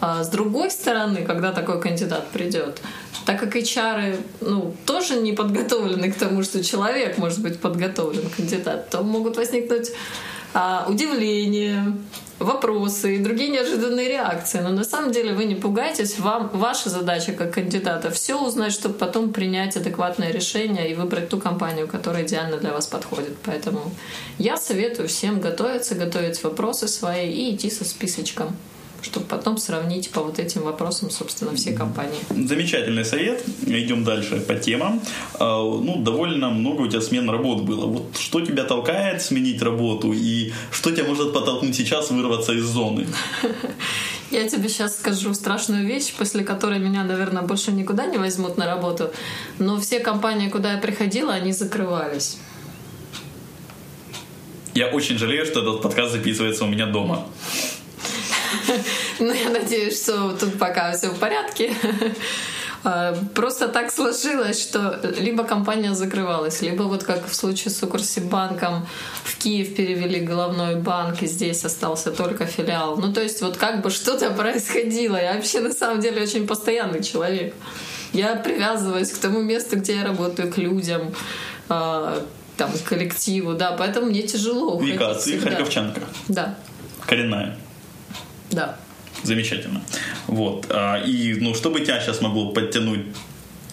А 0.00 0.22
с 0.22 0.28
другой 0.28 0.70
стороны, 0.70 1.24
когда 1.24 1.52
такой 1.52 1.80
кандидат 1.80 2.28
придет, 2.30 2.80
так 3.24 3.40
как 3.40 3.56
HR 3.56 4.16
ну, 4.40 4.74
тоже 4.86 5.16
не 5.16 5.32
подготовлены 5.32 6.10
к 6.10 6.16
тому, 6.16 6.42
что 6.42 6.62
человек 6.62 7.18
может 7.18 7.40
быть 7.40 7.60
подготовлен 7.60 8.28
кандидат, 8.36 8.90
то 8.90 9.02
могут 9.02 9.36
возникнуть 9.36 9.90
а, 10.54 10.86
удивление, 10.88 11.96
вопросы 12.38 13.16
и 13.16 13.18
другие 13.18 13.50
неожиданные 13.50 14.08
реакции. 14.08 14.60
Но 14.60 14.70
на 14.70 14.84
самом 14.84 15.12
деле 15.12 15.32
вы 15.32 15.44
не 15.44 15.54
пугайтесь, 15.54 16.18
вам 16.18 16.50
ваша 16.52 16.90
задача 16.90 17.32
как 17.32 17.54
кандидата 17.54 18.10
все 18.10 18.40
узнать, 18.40 18.72
чтобы 18.72 18.94
потом 18.94 19.32
принять 19.32 19.76
адекватное 19.76 20.30
решение 20.30 20.90
и 20.90 20.94
выбрать 20.94 21.28
ту 21.28 21.38
компанию, 21.38 21.88
которая 21.88 22.24
идеально 22.24 22.58
для 22.58 22.72
вас 22.72 22.86
подходит. 22.86 23.36
Поэтому 23.44 23.92
я 24.38 24.56
советую 24.56 25.08
всем 25.08 25.40
готовиться, 25.40 25.94
готовить 25.94 26.42
вопросы 26.42 26.88
свои 26.88 27.30
и 27.30 27.54
идти 27.54 27.70
со 27.70 27.84
списочком 27.84 28.56
чтобы 29.02 29.26
потом 29.26 29.58
сравнить 29.58 30.10
по 30.10 30.22
вот 30.22 30.38
этим 30.38 30.62
вопросам, 30.62 31.10
собственно, 31.10 31.54
все 31.54 31.72
компании. 31.72 32.18
Замечательный 32.30 33.04
совет. 33.04 33.44
Идем 33.66 34.04
дальше 34.04 34.40
по 34.40 34.54
темам. 34.54 35.00
А, 35.34 35.62
ну, 35.62 36.02
довольно 36.02 36.50
много 36.50 36.82
у 36.82 36.88
тебя 36.88 37.00
смен 37.00 37.30
работ 37.30 37.62
было. 37.62 37.86
Вот 37.86 38.16
что 38.18 38.40
тебя 38.40 38.64
толкает 38.64 39.22
сменить 39.22 39.62
работу 39.62 40.12
и 40.12 40.52
что 40.70 40.90
тебя 40.90 41.04
может 41.04 41.32
подтолкнуть 41.32 41.76
сейчас 41.76 42.10
вырваться 42.10 42.52
из 42.52 42.64
зоны? 42.64 43.06
Я 44.30 44.46
тебе 44.46 44.68
сейчас 44.68 44.98
скажу 44.98 45.32
страшную 45.32 45.86
вещь, 45.86 46.12
после 46.12 46.44
которой 46.44 46.78
меня, 46.78 47.02
наверное, 47.02 47.42
больше 47.42 47.72
никуда 47.72 48.04
не 48.06 48.18
возьмут 48.18 48.58
на 48.58 48.66
работу. 48.66 49.10
Но 49.58 49.80
все 49.80 50.00
компании, 50.00 50.50
куда 50.50 50.74
я 50.74 50.78
приходила, 50.78 51.32
они 51.32 51.52
закрывались. 51.52 52.38
Я 54.74 54.88
очень 54.88 55.16
жалею, 55.16 55.46
что 55.46 55.62
этот 55.62 55.82
подкаст 55.82 56.12
записывается 56.12 56.64
у 56.64 56.68
меня 56.68 56.86
дома. 56.86 57.26
Ну, 59.18 59.32
я 59.32 59.50
надеюсь, 59.50 60.02
что 60.02 60.32
тут 60.32 60.58
пока 60.58 60.92
все 60.92 61.08
в 61.08 61.18
порядке. 61.18 61.72
А, 62.84 63.12
просто 63.34 63.68
так 63.68 63.90
сложилось, 63.90 64.62
что 64.62 65.00
либо 65.18 65.44
компания 65.44 65.94
закрывалась, 65.94 66.62
либо 66.62 66.84
вот 66.84 67.02
как 67.02 67.28
в 67.28 67.34
случае 67.34 67.72
с 67.72 67.82
Укрсибанком 67.82 68.86
в 69.24 69.36
Киев 69.36 69.74
перевели 69.74 70.20
головной 70.20 70.76
банк, 70.76 71.22
и 71.22 71.26
здесь 71.26 71.64
остался 71.64 72.12
только 72.12 72.46
филиал. 72.46 72.96
Ну, 72.96 73.12
то 73.12 73.20
есть 73.20 73.42
вот 73.42 73.56
как 73.56 73.82
бы 73.82 73.90
что-то 73.90 74.30
происходило. 74.30 75.16
Я 75.16 75.34
вообще 75.34 75.60
на 75.60 75.72
самом 75.72 76.00
деле 76.00 76.22
очень 76.22 76.46
постоянный 76.46 77.02
человек. 77.02 77.54
Я 78.12 78.36
привязываюсь 78.36 79.10
к 79.10 79.18
тому 79.18 79.42
месту, 79.42 79.76
где 79.76 79.96
я 79.96 80.04
работаю, 80.04 80.50
к 80.52 80.56
людям, 80.56 81.12
а, 81.68 82.24
там, 82.56 82.70
к 82.72 82.88
коллективу, 82.88 83.54
да, 83.54 83.72
поэтому 83.72 84.06
мне 84.06 84.22
тяжело. 84.22 84.80
Вика, 84.80 85.14
ты 85.14 85.38
харьковчанка? 85.38 86.00
Да. 86.28 86.54
Коренная? 87.06 87.58
Да. 88.50 88.76
Замечательно. 89.22 89.82
Вот. 90.26 90.66
А, 90.70 91.02
и, 91.04 91.34
ну, 91.34 91.54
что 91.54 91.70
бы 91.70 91.80
тебя 91.80 92.00
сейчас 92.00 92.20
могло 92.20 92.52
подтянуть 92.52 93.06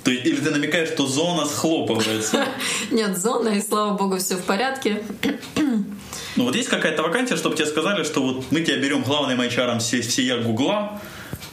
то, 0.06 0.12
или 0.12 0.36
ты 0.36 0.52
намекаешь, 0.52 0.90
что 0.90 1.08
зона 1.08 1.46
схлопывается? 1.46 2.46
Нет, 2.92 3.18
зона, 3.18 3.50
и 3.50 3.62
слава 3.62 3.98
богу, 3.98 4.18
все 4.18 4.36
в 4.36 4.44
порядке. 4.44 5.02
Ну 6.36 6.44
вот 6.44 6.56
есть 6.56 6.70
какая-то 6.70 7.02
вакансия, 7.02 7.38
чтобы 7.38 7.56
тебе 7.56 7.66
сказали, 7.66 8.04
что 8.04 8.22
вот 8.22 8.46
мы 8.52 8.62
тебя 8.62 8.78
берем 8.78 9.02
главным 9.02 9.42
HR 9.42 9.80
все, 9.80 10.02
всея 10.02 10.38
Гугла, 10.38 11.02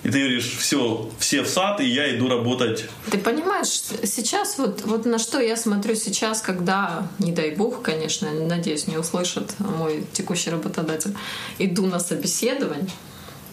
и 0.03 0.11
ты 0.11 0.19
говоришь, 0.19 0.57
все, 0.59 1.09
все 1.19 1.43
в 1.43 1.49
сад, 1.49 1.81
и 1.81 1.87
я 1.87 2.15
иду 2.15 2.29
работать. 2.29 2.85
Ты 3.11 3.17
понимаешь, 3.17 3.69
сейчас 3.69 4.59
вот, 4.59 4.83
вот 4.85 5.07
на 5.07 5.19
что 5.19 5.41
я 5.41 5.57
смотрю 5.57 5.95
сейчас, 5.95 6.43
когда, 6.43 7.09
не 7.21 7.33
дай 7.33 7.53
бог, 7.53 7.81
конечно, 7.81 8.31
надеюсь, 8.33 8.87
не 8.87 8.99
услышит 8.99 9.55
мой 9.61 10.05
текущий 10.13 10.51
работодатель, 10.51 11.15
иду 11.59 11.87
на 11.87 12.01
собеседование, 12.01 12.91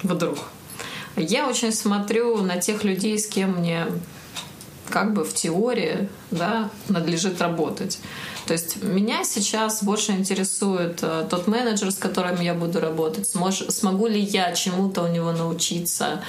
вдруг. 0.04 0.38
Я 1.16 1.48
очень 1.48 1.72
смотрю 1.72 2.38
на 2.42 2.58
тех 2.58 2.84
людей, 2.84 3.18
с 3.20 3.28
кем 3.28 3.58
мне 3.58 3.88
как 4.90 5.14
бы 5.14 5.24
в 5.24 5.34
теории 5.34 6.10
да, 6.32 6.70
надлежит 6.88 7.42
работать. 7.42 8.00
То 8.46 8.54
есть 8.54 8.82
меня 8.82 9.24
сейчас 9.24 9.84
больше 9.84 10.14
интересует 10.14 11.00
э, 11.04 11.28
тот 11.30 11.46
менеджер, 11.46 11.92
с 11.92 11.98
которым 11.98 12.42
я 12.42 12.56
буду 12.56 12.80
работать, 12.80 13.28
смож, 13.28 13.60
смогу 13.70 14.08
ли 14.08 14.20
я 14.20 14.54
чему-то 14.54 15.04
у 15.04 15.08
него 15.08 15.32
научиться. 15.32 16.24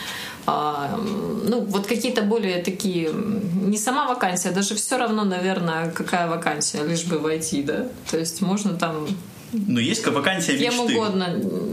А, 0.46 1.00
ну, 1.44 1.62
вот 1.62 1.86
какие-то 1.86 2.22
более 2.22 2.62
такие, 2.62 3.10
не 3.12 3.78
сама 3.78 4.06
вакансия, 4.06 4.50
даже 4.50 4.74
все 4.74 4.98
равно, 4.98 5.24
наверное, 5.24 5.90
какая 5.90 6.28
вакансия, 6.28 6.82
лишь 6.84 7.04
бы 7.04 7.18
войти, 7.18 7.62
да. 7.62 7.86
То 8.10 8.18
есть 8.18 8.42
можно 8.42 8.74
там 8.74 9.06
но 9.52 9.80
есть 9.80 10.06
вакансия 10.06 10.52
мечты. 10.52 10.70
Кем 10.70 10.80
угодно. 10.80 11.28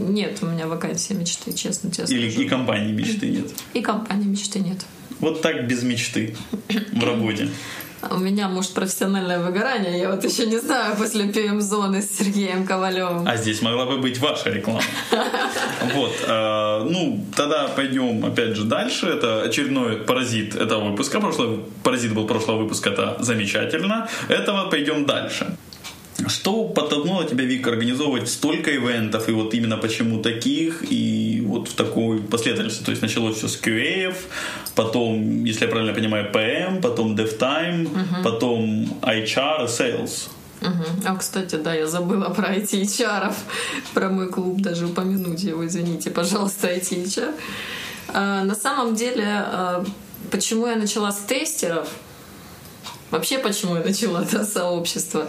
Нет, 0.08 0.38
у 0.42 0.46
меня 0.46 0.66
вакансия 0.66 1.14
мечты, 1.14 1.52
честно 1.52 1.90
тебе 1.90 2.04
Или 2.08 2.30
скажу. 2.30 2.46
и 2.46 2.48
компании 2.48 2.92
мечты 2.92 3.28
нет. 3.28 3.46
И 3.74 3.80
компании 3.80 4.26
мечты 4.26 4.60
нет. 4.60 4.84
Вот 5.20 5.42
так 5.42 5.66
без 5.66 5.82
мечты 5.82 6.36
в 6.92 7.04
работе. 7.04 7.48
У 8.10 8.18
меня, 8.18 8.48
может, 8.48 8.74
профессиональное 8.74 9.40
выгорание. 9.40 9.98
Я 9.98 10.10
вот 10.10 10.22
еще 10.22 10.46
не 10.46 10.58
знаю 10.58 10.96
после 10.96 11.24
ПМ-зоны 11.24 12.00
с 12.00 12.16
Сергеем 12.16 12.64
Ковалевым. 12.64 13.26
А 13.26 13.36
здесь 13.36 13.60
могла 13.60 13.86
бы 13.86 13.98
быть 13.98 14.18
ваша 14.18 14.50
реклама. 14.50 14.82
Вот. 15.94 16.12
Э, 16.26 16.86
ну, 16.88 17.24
тогда 17.34 17.66
пойдем, 17.68 18.24
опять 18.24 18.54
же, 18.56 18.64
дальше. 18.64 19.06
Это 19.06 19.42
очередной 19.42 19.96
паразит 19.96 20.54
этого 20.54 20.90
выпуска. 20.90 21.18
Прошлый 21.18 21.60
паразит 21.82 22.14
был 22.14 22.26
прошлого 22.26 22.62
выпуска. 22.62 22.90
Это 22.90 23.16
замечательно. 23.20 24.08
Этого 24.28 24.70
пойдем 24.70 25.04
дальше. 25.04 25.56
Что 26.26 26.64
подтолкнуло 26.64 27.24
тебя, 27.24 27.44
Вик, 27.44 27.66
организовывать 27.68 28.28
столько 28.28 28.74
ивентов, 28.74 29.28
и 29.28 29.32
вот 29.32 29.54
именно 29.54 29.76
почему 29.76 30.20
таких, 30.20 30.82
и 30.90 31.44
вот 31.46 31.68
в 31.68 31.74
такой 31.74 32.18
последовательности? 32.18 32.82
То 32.82 32.90
есть 32.90 33.02
началось 33.02 33.36
все 33.36 33.46
с 33.46 33.60
QA, 33.60 34.14
потом, 34.74 35.44
если 35.44 35.66
я 35.66 35.70
правильно 35.70 35.94
понимаю, 35.94 36.32
PM, 36.32 36.82
потом 36.82 37.14
DevTime, 37.14 37.86
угу. 37.86 38.24
потом 38.24 38.84
HR, 39.00 39.66
Sales. 39.66 40.28
Угу. 40.60 41.06
А, 41.06 41.16
кстати, 41.16 41.54
да, 41.54 41.72
я 41.72 41.86
забыла 41.86 42.30
про 42.30 42.52
IT-HR, 42.52 43.32
про 43.94 44.08
мой 44.08 44.28
клуб 44.28 44.60
даже 44.60 44.86
упомянуть 44.86 45.44
его, 45.44 45.64
извините, 45.64 46.10
пожалуйста, 46.10 46.66
IT-HR. 46.66 47.32
А, 48.08 48.42
на 48.42 48.56
самом 48.56 48.96
деле, 48.96 49.24
а, 49.24 49.84
почему 50.32 50.66
я 50.66 50.74
начала 50.74 51.12
с 51.12 51.20
тестеров, 51.20 51.88
вообще 53.12 53.38
почему 53.38 53.76
я 53.76 53.84
начала 53.84 54.24
это 54.24 54.44
сообщество, 54.44 55.20
Эм, 55.20 55.28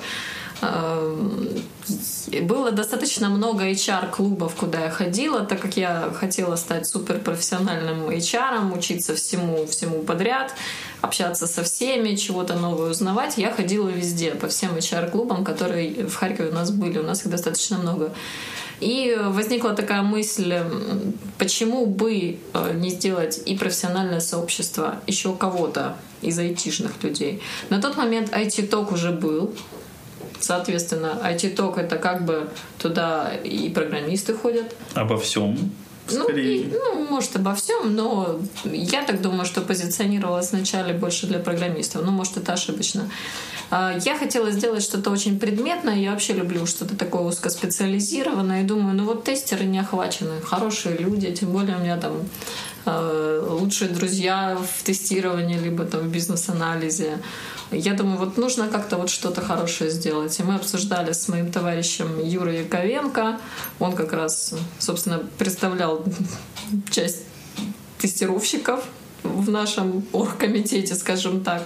было 0.61 2.71
достаточно 2.71 3.29
много 3.29 3.69
HR-клубов, 3.69 4.55
куда 4.55 4.85
я 4.85 4.89
ходила, 4.89 5.41
так 5.41 5.61
как 5.61 5.77
я 5.77 6.11
хотела 6.13 6.55
стать 6.57 6.87
суперпрофессиональным 6.87 8.09
HR, 8.09 8.77
учиться 8.77 9.15
всему, 9.15 9.65
всему 9.65 10.03
подряд, 10.03 10.53
общаться 11.01 11.47
со 11.47 11.63
всеми, 11.63 12.15
чего-то 12.15 12.55
новое 12.55 12.91
узнавать. 12.91 13.37
Я 13.37 13.51
ходила 13.51 13.89
везде, 13.89 14.31
по 14.31 14.47
всем 14.47 14.75
HR-клубам, 14.75 15.43
которые 15.43 16.07
в 16.07 16.15
Харькове 16.15 16.49
у 16.49 16.53
нас 16.53 16.71
были. 16.71 16.99
У 16.99 17.03
нас 17.03 17.21
их 17.21 17.31
достаточно 17.31 17.77
много. 17.77 18.13
И 18.79 19.17
возникла 19.19 19.73
такая 19.73 20.03
мысль, 20.03 20.57
почему 21.37 21.85
бы 21.85 22.39
э, 22.53 22.73
не 22.75 22.91
сделать 22.91 23.41
и 23.45 23.57
профессиональное 23.57 24.21
сообщество 24.21 25.01
еще 25.05 25.35
кого-то 25.35 25.97
из 26.21 26.39
айтишных 26.39 27.03
людей. 27.03 27.41
На 27.69 27.81
тот 27.81 27.97
момент 27.97 28.31
IT-ток 28.31 28.93
уже 28.93 29.11
был, 29.11 29.53
Соответственно, 30.39 31.19
IT-ток 31.23 31.77
это 31.77 31.97
как 31.97 32.25
бы 32.25 32.49
туда 32.77 33.31
и 33.43 33.69
программисты 33.69 34.33
ходят. 34.33 34.73
Обо 34.93 35.17
всем. 35.17 35.57
Ну, 36.11 36.29
и, 36.29 36.65
ну, 36.71 37.07
может, 37.07 37.35
обо 37.35 37.53
всем, 37.53 37.95
но 37.95 38.39
я 38.63 39.03
так 39.03 39.21
думаю, 39.21 39.45
что 39.45 39.61
позиционировалась 39.61 40.51
вначале 40.51 40.93
больше 40.93 41.27
для 41.27 41.39
программистов. 41.39 42.03
Ну, 42.03 42.11
может, 42.11 42.37
это 42.37 42.53
ошибочно. 42.53 43.09
А, 43.71 43.97
я 44.03 44.17
хотела 44.17 44.51
сделать 44.51 44.83
что-то 44.83 45.11
очень 45.11 45.39
предметное. 45.39 45.95
Я 45.95 46.11
вообще 46.11 46.33
люблю 46.33 46.65
что-то 46.65 46.95
такое 46.95 47.23
узкоспециализированное. 47.23 48.63
И 48.63 48.65
думаю, 48.65 48.95
ну 48.95 49.05
вот 49.05 49.23
тестеры 49.23 49.65
не 49.65 49.79
охвачены. 49.79 50.41
Хорошие 50.41 50.97
люди, 50.97 51.31
тем 51.31 51.51
более 51.51 51.77
у 51.77 51.79
меня 51.79 51.97
там 51.97 52.13
а, 52.85 53.45
лучшие 53.47 53.89
друзья 53.91 54.57
в 54.57 54.83
тестировании, 54.83 55.57
либо 55.57 55.85
там 55.85 56.01
в 56.01 56.11
бизнес-анализе. 56.11 57.19
Я 57.71 57.93
думаю, 57.93 58.17
вот 58.17 58.37
нужно 58.37 58.67
как-то 58.67 58.97
вот 58.97 59.11
что-то 59.11 59.41
хорошее 59.41 59.91
сделать. 59.91 60.39
И 60.39 60.43
мы 60.43 60.55
обсуждали 60.55 61.11
с 61.11 61.27
моим 61.27 61.51
товарищем 61.51 62.19
Юрой 62.23 62.61
Яковенко. 62.61 63.39
Он 63.77 63.93
как 63.93 64.13
раз, 64.13 64.55
собственно, 64.79 65.19
представлял 65.37 66.03
часть 66.89 67.25
тестировщиков 67.99 68.83
в 69.21 69.51
нашем 69.51 70.05
оргкомитете, 70.11 70.95
скажем 70.95 71.43
так. 71.43 71.63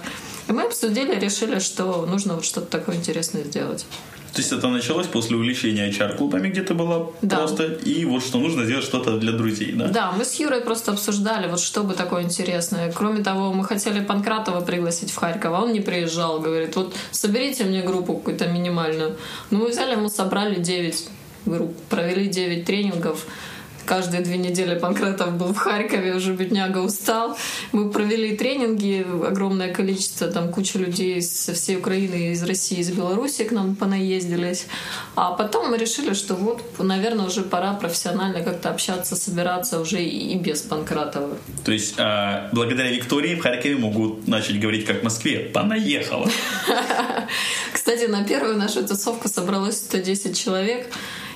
И 0.48 0.52
мы 0.52 0.62
обсудили, 0.62 1.18
решили, 1.18 1.58
что 1.58 2.06
нужно 2.06 2.34
вот 2.34 2.44
что-то 2.44 2.66
такое 2.66 2.96
интересное 2.96 3.44
сделать. 3.44 3.86
То 4.34 4.40
есть 4.40 4.50
это 4.50 4.68
началось 4.68 5.06
после 5.06 5.36
увлечения 5.36 5.88
HR-клубами, 5.90 6.48
где 6.48 6.62
ты 6.62 6.74
была 6.74 7.06
да. 7.22 7.36
просто, 7.36 7.66
и 7.66 8.04
вот 8.04 8.20
что 8.20 8.38
нужно 8.38 8.64
сделать 8.64 8.84
что-то 8.84 9.16
для 9.16 9.30
друзей, 9.30 9.72
да? 9.72 9.86
Да, 9.86 10.10
мы 10.10 10.24
с 10.24 10.34
Юрой 10.40 10.60
просто 10.60 10.90
обсуждали, 10.90 11.48
вот 11.48 11.60
что 11.60 11.84
бы 11.84 11.94
такое 11.94 12.24
интересное. 12.24 12.92
Кроме 12.92 13.22
того, 13.22 13.52
мы 13.52 13.64
хотели 13.64 14.00
Панкратова 14.00 14.60
пригласить 14.60 15.12
в 15.12 15.16
Харьков, 15.16 15.52
а 15.54 15.62
он 15.62 15.72
не 15.72 15.78
приезжал, 15.78 16.40
говорит, 16.40 16.74
вот 16.74 16.96
соберите 17.12 17.62
мне 17.62 17.82
группу 17.82 18.16
какую-то 18.16 18.48
минимальную. 18.48 19.16
Ну, 19.50 19.58
мы 19.58 19.68
взяли, 19.68 19.94
мы 19.94 20.08
собрали 20.08 20.56
9 20.56 21.08
групп, 21.46 21.76
провели 21.88 22.26
9 22.26 22.64
тренингов, 22.64 23.26
каждые 23.84 24.22
две 24.22 24.36
недели 24.36 24.78
Панкратов 24.78 25.36
был 25.36 25.52
в 25.52 25.56
Харькове, 25.56 26.14
уже 26.14 26.32
бедняга 26.32 26.78
устал. 26.78 27.36
Мы 27.72 27.90
провели 27.90 28.36
тренинги, 28.36 29.06
огромное 29.26 29.72
количество, 29.72 30.28
там 30.28 30.52
куча 30.52 30.78
людей 30.78 31.22
со 31.22 31.52
всей 31.52 31.76
Украины, 31.76 32.32
из 32.32 32.42
России, 32.42 32.78
из 32.78 32.90
Беларуси 32.90 33.44
к 33.44 33.52
нам 33.52 33.76
понаездились. 33.76 34.66
А 35.14 35.32
потом 35.32 35.70
мы 35.70 35.78
решили, 35.78 36.14
что 36.14 36.34
вот, 36.34 36.62
наверное, 36.78 37.26
уже 37.26 37.42
пора 37.42 37.74
профессионально 37.74 38.42
как-то 38.42 38.70
общаться, 38.70 39.16
собираться 39.16 39.80
уже 39.80 40.02
и 40.02 40.36
без 40.38 40.62
Панкратова. 40.62 41.36
То 41.64 41.72
есть 41.72 41.94
э, 41.98 42.48
благодаря 42.52 42.90
Виктории 42.90 43.34
в 43.34 43.40
Харькове 43.40 43.76
могут 43.76 44.28
начать 44.28 44.60
говорить 44.60 44.86
как 44.86 45.00
в 45.00 45.04
Москве. 45.04 45.38
Понаехала. 45.40 46.28
Кстати, 47.72 48.06
на 48.06 48.24
первую 48.24 48.56
нашу 48.56 48.86
тусовку 48.86 49.28
собралось 49.28 49.76
110 49.76 50.38
человек. 50.38 50.86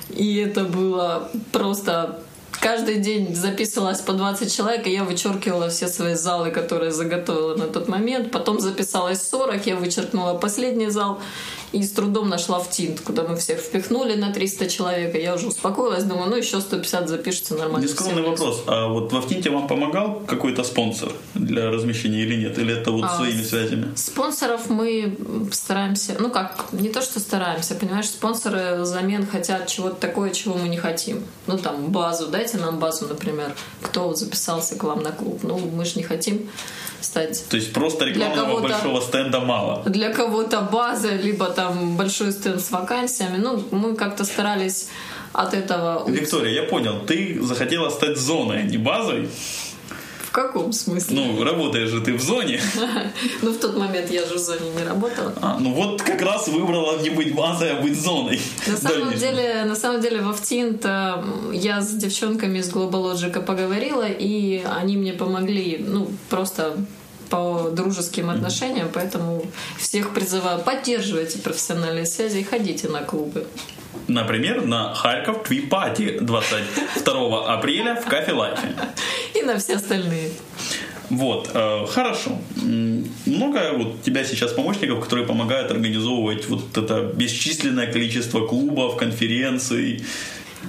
И 0.09 0.37
это 0.37 0.63
было 0.63 1.29
просто 1.51 2.19
каждый 2.61 2.97
день 2.97 3.35
записывалась 3.35 4.01
по 4.01 4.13
20 4.13 4.55
человек, 4.55 4.87
и 4.87 4.91
я 4.91 5.03
вычеркивала 5.03 5.69
все 5.69 5.87
свои 5.87 6.15
залы, 6.15 6.51
которые 6.51 6.91
заготовила 6.91 7.55
на 7.55 7.67
тот 7.67 7.87
момент. 7.87 8.31
Потом 8.31 8.59
записалось 8.59 9.21
40, 9.27 9.65
я 9.67 9.75
вычеркнула 9.75 10.33
последний 10.33 10.89
зал 10.89 11.19
и 11.71 11.83
с 11.83 11.91
трудом 11.91 12.29
нашла 12.29 12.59
в 12.59 12.69
Тинт, 12.69 13.01
куда 13.01 13.23
мы 13.23 13.35
всех 13.35 13.59
впихнули 13.59 14.15
на 14.15 14.33
300 14.33 14.69
человек. 14.69 15.15
И 15.15 15.19
я 15.19 15.35
уже 15.35 15.47
успокоилась, 15.47 16.03
думаю, 16.03 16.29
ну 16.29 16.35
еще 16.35 16.59
150 16.61 17.07
запишется 17.09 17.55
нормально. 17.55 17.85
Нескромный 17.85 18.23
вопрос. 18.23 18.63
А 18.67 18.87
вот 18.87 19.11
во 19.13 19.21
Втинте 19.21 19.49
вам 19.49 19.67
помогал 19.67 20.21
какой-то 20.27 20.63
спонсор 20.63 21.11
для 21.35 21.69
размещения 21.69 22.21
или 22.21 22.35
нет? 22.35 22.57
Или 22.57 22.75
это 22.75 22.91
вот 22.91 23.03
а, 23.03 23.15
своими 23.15 23.43
связями? 23.43 23.95
Спонсоров 23.95 24.69
мы 24.69 25.15
стараемся, 25.51 26.15
ну 26.19 26.29
как, 26.29 26.67
не 26.71 26.89
то, 26.89 27.01
что 27.01 27.19
стараемся, 27.19 27.75
понимаешь, 27.75 28.07
спонсоры 28.07 28.81
взамен 28.81 29.27
хотят 29.27 29.67
чего-то 29.67 29.95
такое, 29.95 30.31
чего 30.31 30.55
мы 30.55 30.67
не 30.67 30.77
хотим. 30.77 31.23
Ну 31.47 31.57
там 31.57 31.91
базу, 31.91 32.27
дайте 32.27 32.57
нам 32.57 32.79
базу, 32.79 33.07
например. 33.07 33.53
Кто 33.81 34.13
записался 34.15 34.75
к 34.75 34.83
вам 34.83 35.03
на 35.03 35.11
клуб? 35.11 35.41
Ну 35.43 35.57
мы 35.59 35.85
же 35.85 35.93
не 35.95 36.03
хотим 36.03 36.49
стать. 37.01 37.45
То 37.49 37.57
есть 37.57 37.73
просто 37.73 38.05
рекламного 38.05 38.59
большого 38.59 39.01
стенда 39.01 39.39
мало. 39.39 39.83
Для 39.85 40.13
кого-то 40.13 40.61
база, 40.61 41.13
либо 41.15 41.45
там 41.45 41.97
большой 41.97 42.31
стенд 42.31 42.61
с 42.61 42.71
вакансиями. 42.71 43.37
Ну, 43.37 43.63
мы 43.71 43.95
как-то 43.95 44.25
старались 44.25 44.89
от 45.33 45.53
этого... 45.53 46.09
Виктория, 46.09 46.53
я 46.53 46.63
понял, 46.63 46.99
ты 47.05 47.39
захотела 47.41 47.89
стать 47.89 48.17
зоной, 48.17 48.59
а 48.59 48.63
не 48.63 48.77
базой? 48.77 49.29
В 50.29 50.31
каком 50.31 50.71
смысле? 50.73 51.15
Ну, 51.15 51.43
работаешь 51.43 51.89
же 51.89 52.01
ты 52.01 52.13
в 52.13 52.21
зоне. 52.21 52.61
Ну, 53.41 53.51
в 53.51 53.57
тот 53.57 53.75
момент 53.75 54.11
я 54.11 54.25
же 54.25 54.35
в 54.35 54.37
зоне 54.37 54.69
не 54.77 54.83
работала. 54.83 55.33
А, 55.41 55.57
ну 55.59 55.73
вот 55.73 56.01
как 56.01 56.21
раз 56.21 56.47
выбрала 56.47 56.99
не 57.01 57.09
быть 57.09 57.33
базой, 57.33 57.71
а 57.71 57.81
быть 57.81 57.99
зоной. 57.99 58.39
На 58.67 58.77
самом 58.77 59.13
деле, 59.13 59.63
на 59.65 59.75
самом 59.75 60.01
деле 60.01 60.21
во 60.21 60.33
Втинт 60.33 60.85
я 60.85 61.81
с 61.81 61.93
девчонками 61.95 62.59
из 62.59 62.69
Logic 62.69 63.43
поговорила, 63.43 64.07
и 64.07 64.61
они 64.63 64.97
мне 64.97 65.13
помогли, 65.13 65.83
ну, 65.87 66.07
просто 66.29 66.77
по 67.29 67.69
дружеским 67.71 68.29
отношениям, 68.29 68.89
поэтому 68.93 69.45
всех 69.77 70.13
призываю 70.13 70.59
поддерживайте 70.61 71.39
профессиональные 71.39 72.05
связи 72.05 72.39
и 72.39 72.43
ходите 72.43 72.87
на 72.87 73.01
клубы. 73.01 73.47
Например, 74.07 74.65
на 74.65 74.93
Харьков 74.93 75.43
Твипати 75.43 76.19
22 76.19 77.53
апреля 77.53 77.95
в 77.95 78.05
Кафе 78.05 78.33
Лайфе. 78.33 78.75
И 79.35 79.41
на 79.43 79.57
все 79.57 79.75
остальные. 79.75 80.31
Вот, 81.09 81.49
э, 81.53 81.85
хорошо. 81.87 82.37
Много 83.25 83.73
вот 83.77 84.03
тебя 84.03 84.23
сейчас 84.23 84.53
помощников, 84.53 85.03
которые 85.03 85.25
помогают 85.25 85.71
организовывать 85.71 86.47
вот 86.49 86.77
это 86.77 87.11
бесчисленное 87.15 87.91
количество 87.91 88.45
клубов, 88.45 88.97
конференций. 88.97 90.03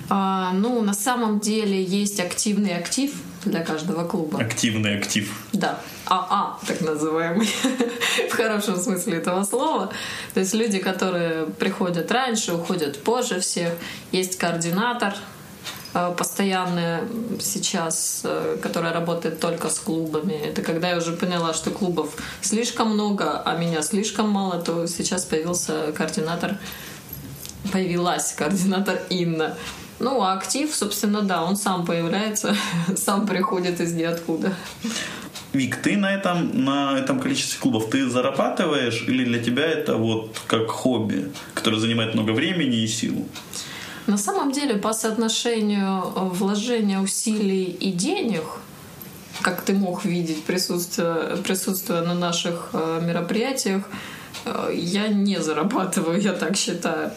А, 0.09 0.53
ну, 0.55 0.81
на 0.83 0.95
самом 0.95 1.41
деле 1.41 1.83
есть 1.83 2.21
активный 2.21 2.77
актив, 2.77 3.13
для 3.45 3.61
каждого 3.61 4.07
клуба. 4.07 4.39
Активный 4.39 4.97
актив. 4.99 5.31
Да. 5.53 5.81
АА, 6.11 6.59
так 6.67 6.81
называемый, 6.81 7.49
в 8.31 8.33
хорошем 8.33 8.77
смысле 8.77 9.19
этого 9.19 9.45
слова. 9.45 9.91
То 10.35 10.41
есть 10.41 10.55
люди, 10.55 10.81
которые 10.81 11.47
приходят 11.47 12.11
раньше, 12.11 12.55
уходят 12.55 13.01
позже 13.03 13.39
всех. 13.39 13.75
Есть 14.11 14.37
координатор, 14.37 15.15
э, 15.95 16.13
постоянная 16.19 17.05
сейчас, 17.39 18.23
э, 18.25 18.59
которая 18.61 18.93
работает 18.93 19.39
только 19.39 19.71
с 19.71 19.79
клубами. 19.79 20.33
Это 20.33 20.63
когда 20.63 20.91
я 20.91 20.97
уже 20.97 21.13
поняла, 21.13 21.55
что 21.55 21.71
клубов 21.71 22.17
слишком 22.41 22.95
много, 22.95 23.41
а 23.45 23.57
меня 23.57 23.81
слишком 23.83 24.31
мало, 24.31 24.61
то 24.61 24.89
сейчас 24.89 25.25
появился 25.25 25.93
координатор, 25.93 26.59
появилась 27.73 28.33
координатор 28.33 29.01
Инна. 29.11 29.57
Ну, 30.01 30.23
а 30.23 30.33
актив, 30.33 30.75
собственно, 30.75 31.23
да, 31.23 31.45
он 31.45 31.55
сам 31.55 31.87
появляется, 31.87 32.57
сам 32.97 33.29
приходит 33.29 33.81
из 33.81 33.93
ниоткуда. 33.93 34.55
Вик, 35.53 35.77
ты 35.77 35.97
на 35.97 36.15
этом, 36.15 36.65
на 36.65 36.97
этом 36.99 37.19
количестве 37.19 37.59
клубов 37.59 37.91
ты 37.91 38.09
зарабатываешь 38.09 39.05
или 39.09 39.25
для 39.25 39.43
тебя 39.43 39.65
это 39.65 39.97
вот 39.97 40.41
как 40.47 40.69
хобби, 40.71 41.33
которое 41.55 41.79
занимает 41.79 42.15
много 42.15 42.31
времени 42.31 42.77
и 42.77 42.87
сил? 42.87 43.27
На 44.07 44.17
самом 44.17 44.53
деле, 44.53 44.77
по 44.77 44.93
соотношению 44.93 46.03
вложения 46.15 47.01
усилий 47.01 47.65
и 47.65 47.93
денег, 47.93 48.45
как 49.43 49.63
ты 49.63 49.73
мог 49.73 50.05
видеть, 50.05 50.45
присутствуя, 50.45 51.37
присутствуя 51.37 52.03
на 52.03 52.15
наших 52.15 52.71
э, 52.73 53.01
мероприятиях, 53.03 53.83
э, 54.45 54.73
я 54.75 55.09
не 55.09 55.41
зарабатываю, 55.41 56.21
я 56.21 56.33
так 56.33 56.57
считаю. 56.57 57.11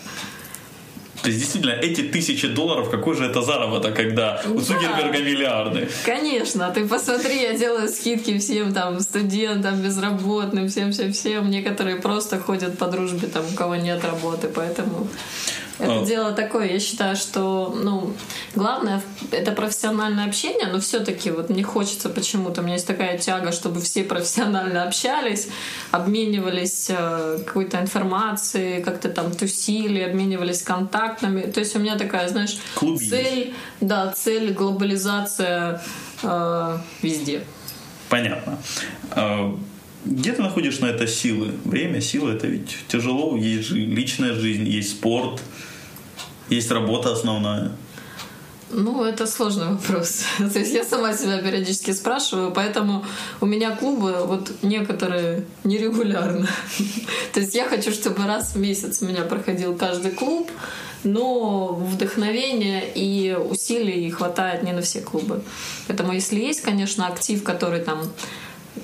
То 1.23 1.29
есть, 1.29 1.39
действительно, 1.39 1.71
эти 1.71 2.01
тысячи 2.01 2.49
долларов, 2.49 2.89
какой 2.89 3.15
же 3.15 3.23
это 3.23 3.41
заработок, 3.41 3.95
когда 3.95 4.41
у 4.45 4.55
да. 4.55 4.61
Цукерберга 4.61 5.19
миллиарды? 5.19 5.87
Конечно, 6.05 6.69
ты 6.75 6.85
посмотри, 6.85 7.41
я 7.41 7.53
делаю 7.57 7.87
скидки 7.87 8.37
всем 8.39 8.73
там 8.73 8.99
студентам, 8.99 9.81
безработным, 9.81 10.67
всем-всем-всем. 10.67 11.49
Некоторые 11.49 11.95
просто 11.95 12.39
ходят 12.39 12.77
по 12.77 12.87
дружбе, 12.87 13.27
там, 13.27 13.45
у 13.49 13.55
кого 13.55 13.77
нет 13.77 14.03
работы, 14.03 14.49
поэтому 14.49 15.07
это 15.79 16.01
а. 16.01 16.05
дело 16.05 16.31
такое, 16.33 16.73
я 16.73 16.79
считаю, 16.79 17.15
что, 17.15 17.75
ну, 17.75 18.13
главное 18.55 19.01
это 19.31 19.51
профессиональное 19.51 20.25
общение, 20.25 20.67
но 20.67 20.79
все-таки 20.79 21.31
вот 21.31 21.49
мне 21.49 21.63
хочется 21.63 22.09
почему-то, 22.09 22.61
у 22.61 22.63
меня 22.63 22.75
есть 22.75 22.87
такая 22.87 23.17
тяга, 23.17 23.51
чтобы 23.51 23.81
все 23.81 24.03
профессионально 24.03 24.83
общались, 24.83 25.47
обменивались 25.91 26.87
э, 26.89 27.39
какой-то 27.45 27.79
информацией, 27.79 28.83
как-то 28.83 29.09
там 29.09 29.31
тусили, 29.31 30.01
обменивались 30.01 30.61
контактами. 30.61 31.41
То 31.41 31.59
есть 31.59 31.75
у 31.75 31.79
меня 31.79 31.97
такая, 31.97 32.27
знаешь, 32.29 32.57
Клубились. 32.75 33.09
цель, 33.09 33.53
да, 33.81 34.11
цель 34.11 34.53
глобализация 34.53 35.81
э, 36.21 36.77
везде. 37.01 37.43
Понятно. 38.09 38.59
Где 40.05 40.33
ты 40.33 40.41
находишь 40.41 40.79
на 40.79 40.87
это 40.87 41.07
силы? 41.07 41.51
Время, 41.63 42.01
силы, 42.01 42.33
это 42.33 42.47
ведь 42.47 42.75
тяжело. 42.87 43.37
Есть 43.37 43.69
же 43.69 43.77
личная 43.77 44.33
жизнь, 44.33 44.67
есть 44.67 44.91
спорт, 44.91 45.41
есть 46.49 46.71
работа 46.71 47.13
основная. 47.13 47.71
Ну, 48.75 49.03
это 49.03 49.27
сложный 49.27 49.67
вопрос. 49.67 50.23
То 50.37 50.59
есть 50.59 50.73
я 50.73 50.83
сама 50.83 51.13
себя 51.13 51.37
периодически 51.37 51.91
спрашиваю, 51.91 52.51
поэтому 52.51 53.05
у 53.39 53.45
меня 53.45 53.75
клубы 53.75 54.15
вот 54.25 54.51
некоторые 54.61 55.45
нерегулярно. 55.63 56.47
То 57.33 57.39
есть 57.39 57.53
я 57.55 57.69
хочу, 57.69 57.91
чтобы 57.91 58.25
раз 58.25 58.55
в 58.55 58.59
месяц 58.59 59.01
у 59.01 59.05
меня 59.05 59.21
проходил 59.21 59.75
каждый 59.75 60.11
клуб, 60.11 60.51
но 61.03 61.73
вдохновения 61.75 62.83
и 62.95 63.37
усилий 63.37 64.09
хватает 64.09 64.63
не 64.63 64.73
на 64.73 64.81
все 64.81 65.01
клубы. 65.01 65.43
Поэтому 65.87 66.13
если 66.13 66.39
есть, 66.39 66.61
конечно, 66.61 67.07
актив, 67.07 67.43
который 67.43 67.81
там 67.81 68.01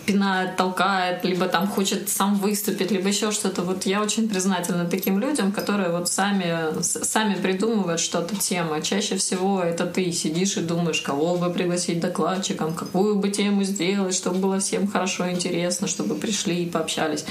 пинает, 0.05 0.55
толкает, 0.55 1.23
либо 1.23 1.47
там 1.47 1.67
хочет 1.67 2.09
сам 2.09 2.35
выступить, 2.35 2.91
либо 2.91 3.07
еще 3.07 3.31
что-то. 3.31 3.63
Вот 3.63 3.85
я 3.85 4.01
очень 4.01 4.29
признательна 4.29 4.85
таким 4.85 5.19
людям, 5.19 5.51
которые 5.51 5.89
вот 5.89 6.09
сами, 6.09 6.81
сами 6.81 7.35
придумывают 7.35 7.99
что-то 7.99 8.35
тема. 8.35 8.81
Чаще 8.81 9.17
всего 9.17 9.61
это 9.61 9.85
ты 9.85 10.11
сидишь 10.11 10.57
и 10.57 10.61
думаешь, 10.61 11.01
кого 11.01 11.37
бы 11.37 11.51
пригласить 11.51 11.99
докладчиком, 11.99 12.73
какую 12.73 13.15
бы 13.15 13.29
тему 13.29 13.63
сделать, 13.63 14.15
чтобы 14.15 14.39
было 14.39 14.59
всем 14.59 14.87
хорошо 14.87 15.25
и 15.25 15.31
интересно, 15.31 15.87
чтобы 15.87 16.15
пришли 16.15 16.63
и 16.63 16.69
пообщались. 16.69 17.25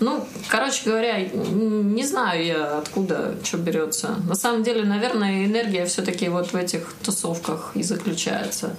Ну, 0.00 0.24
короче 0.46 0.82
говоря, 0.84 1.18
не 1.20 2.06
знаю 2.06 2.44
я, 2.44 2.78
откуда 2.78 3.34
что 3.42 3.58
берется. 3.58 4.16
На 4.28 4.36
самом 4.36 4.62
деле, 4.62 4.84
наверное, 4.84 5.44
энергия 5.44 5.86
все-таки 5.86 6.28
вот 6.28 6.52
в 6.52 6.54
этих 6.54 6.94
тусовках 7.02 7.72
и 7.74 7.82
заключается. 7.82 8.76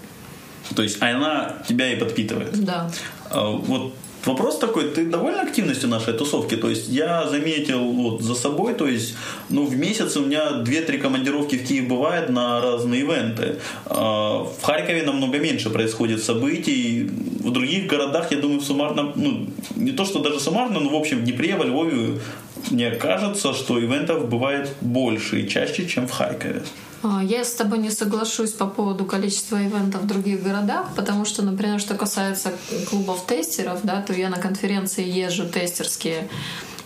То 0.76 0.84
есть 0.84 1.02
она 1.02 1.58
тебя 1.68 1.92
и 1.92 1.96
подпитывает. 1.96 2.64
Да. 2.64 2.92
А, 3.30 3.50
вот 3.50 3.94
Вопрос 4.26 4.60
такой, 4.60 4.90
ты 4.90 5.06
довольна 5.06 5.42
активностью 5.42 5.90
нашей 5.90 6.14
тусовки? 6.14 6.56
То 6.56 6.70
есть 6.70 6.90
я 6.90 7.28
заметил 7.30 7.80
вот 7.80 8.22
за 8.22 8.36
собой, 8.36 8.74
то 8.74 8.86
есть 8.86 9.16
ну, 9.50 9.66
в 9.66 9.78
месяц 9.78 10.18
у 10.18 10.26
меня 10.26 10.62
2-3 10.62 10.98
командировки 10.98 11.56
в 11.56 11.66
Киев 11.66 11.88
бывает 11.88 12.30
на 12.30 12.62
разные 12.62 13.02
ивенты. 13.02 13.56
А, 13.86 14.44
в 14.44 14.62
Харькове 14.62 15.04
намного 15.04 15.40
меньше 15.40 15.70
происходит 15.70 16.22
событий. 16.22 17.10
В 17.40 17.52
других 17.52 17.88
городах, 17.88 18.32
я 18.32 18.40
думаю, 18.42 18.60
суммарно, 18.62 19.14
ну, 19.16 19.48
не 19.76 19.92
то, 19.92 20.04
что 20.06 20.20
даже 20.20 20.40
суммарно, 20.40 20.82
но 20.82 20.90
в 20.90 20.96
общем 20.96 21.20
в 21.20 21.24
Днепре, 21.24 21.56
во 21.56 21.64
Львове 21.64 22.20
мне 22.72 22.92
кажется, 22.92 23.54
что 23.54 23.80
ивентов 23.80 24.28
бывает 24.28 24.70
больше 24.82 25.42
и 25.42 25.50
чаще, 25.50 25.88
чем 25.88 26.08
в 26.08 26.12
Харькове. 26.12 26.62
А, 27.02 27.24
я 27.24 27.44
с 27.44 27.54
тобой 27.54 27.78
не 27.80 27.92
соглашусь 27.92 28.52
по 28.52 28.68
поводу 28.68 29.06
количества 29.06 29.56
ивентов 29.56 30.02
в 30.02 30.08
других 30.08 30.44
городах, 30.44 30.88
потому 30.96 31.26
что, 31.26 31.42
например, 31.44 31.80
что 31.80 31.96
касается 31.96 32.52
клубов 32.90 33.26
тестеров, 33.26 33.80
да, 33.84 34.02
то 34.02 34.14
я 34.14 34.30
на 34.30 34.38
конференции 34.38 35.08
езжу 35.08 35.48
тестерские, 35.48 36.28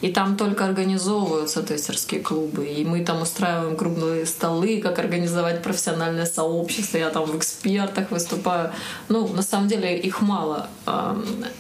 и 0.02 0.12
там 0.12 0.36
только 0.36 0.66
организовываются 0.66 1.64
тестерские 1.64 2.20
клубы, 2.20 2.66
и 2.66 2.84
мы 2.84 3.06
там 3.06 3.22
устраиваем 3.22 3.76
круглые 3.76 4.26
столы, 4.26 4.82
как 4.82 5.00
организовать 5.00 5.64
профессиональное 5.64 6.26
сообщество, 6.26 6.98
я 6.98 7.10
там 7.10 7.26
в 7.26 7.38
экспертах 7.38 8.12
выступаю. 8.12 8.72
Ну, 9.08 9.28
на 9.30 9.42
самом 9.42 9.70
деле 9.70 9.98
их 9.98 10.22
мало. 10.22 10.68